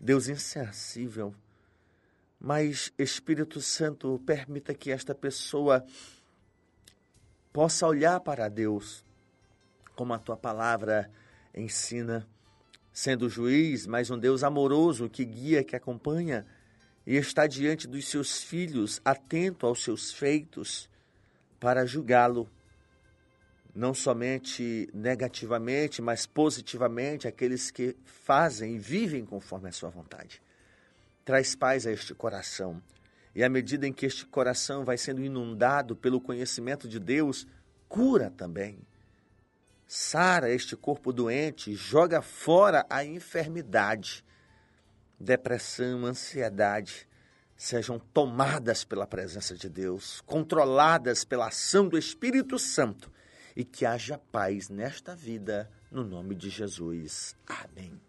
Deus 0.00 0.29
insensível. 0.29 1.35
Mas, 2.40 2.92
Espírito 2.98 3.61
Santo, 3.61 4.22
permita 4.24 4.72
que 4.72 4.90
esta 4.90 5.14
pessoa 5.14 5.85
possa 7.53 7.87
olhar 7.87 8.20
para 8.20 8.48
Deus, 8.48 9.05
como 9.94 10.14
a 10.14 10.18
tua 10.18 10.37
palavra 10.37 11.11
ensina, 11.54 12.26
sendo 12.92 13.28
juiz, 13.28 13.86
mas 13.86 14.10
um 14.10 14.18
Deus 14.18 14.42
amoroso 14.42 15.08
que 15.08 15.24
guia, 15.24 15.64
que 15.64 15.76
acompanha 15.76 16.46
e 17.06 17.16
está 17.16 17.46
diante 17.46 17.86
dos 17.86 18.08
seus 18.08 18.42
filhos, 18.42 19.00
atento 19.04 19.66
aos 19.66 19.82
seus 19.82 20.12
feitos, 20.12 20.88
para 21.60 21.86
julgá-lo, 21.86 22.48
não 23.74 23.92
somente 23.92 24.88
negativamente, 24.94 26.00
mas 26.00 26.26
positivamente, 26.26 27.26
aqueles 27.26 27.70
que 27.70 27.96
fazem 28.04 28.76
e 28.76 28.78
vivem 28.78 29.24
conforme 29.24 29.68
a 29.68 29.72
sua 29.72 29.90
vontade. 29.90 30.40
Traz 31.24 31.54
paz 31.54 31.86
a 31.86 31.92
este 31.92 32.14
coração 32.14 32.82
e 33.34 33.42
à 33.42 33.48
medida 33.48 33.86
em 33.86 33.92
que 33.92 34.06
este 34.06 34.24
coração 34.26 34.84
vai 34.84 34.96
sendo 34.96 35.20
inundado 35.20 35.96
pelo 35.96 36.20
conhecimento 36.20 36.86
de 36.86 37.00
Deus, 37.00 37.46
cura 37.88 38.30
também. 38.30 38.78
Sara 39.86 40.50
este 40.50 40.76
corpo 40.76 41.12
doente, 41.12 41.74
joga 41.74 42.22
fora 42.22 42.86
a 42.88 43.04
enfermidade. 43.04 44.24
Depressão, 45.18 46.04
ansiedade, 46.04 47.08
sejam 47.56 47.98
tomadas 47.98 48.84
pela 48.84 49.06
presença 49.06 49.54
de 49.54 49.68
Deus, 49.68 50.20
controladas 50.22 51.24
pela 51.24 51.48
ação 51.48 51.88
do 51.88 51.96
Espírito 51.96 52.58
Santo 52.58 53.10
e 53.54 53.64
que 53.64 53.86
haja 53.86 54.18
paz 54.18 54.68
nesta 54.68 55.14
vida, 55.14 55.70
no 55.90 56.02
nome 56.02 56.34
de 56.34 56.50
Jesus. 56.50 57.36
Amém. 57.46 58.03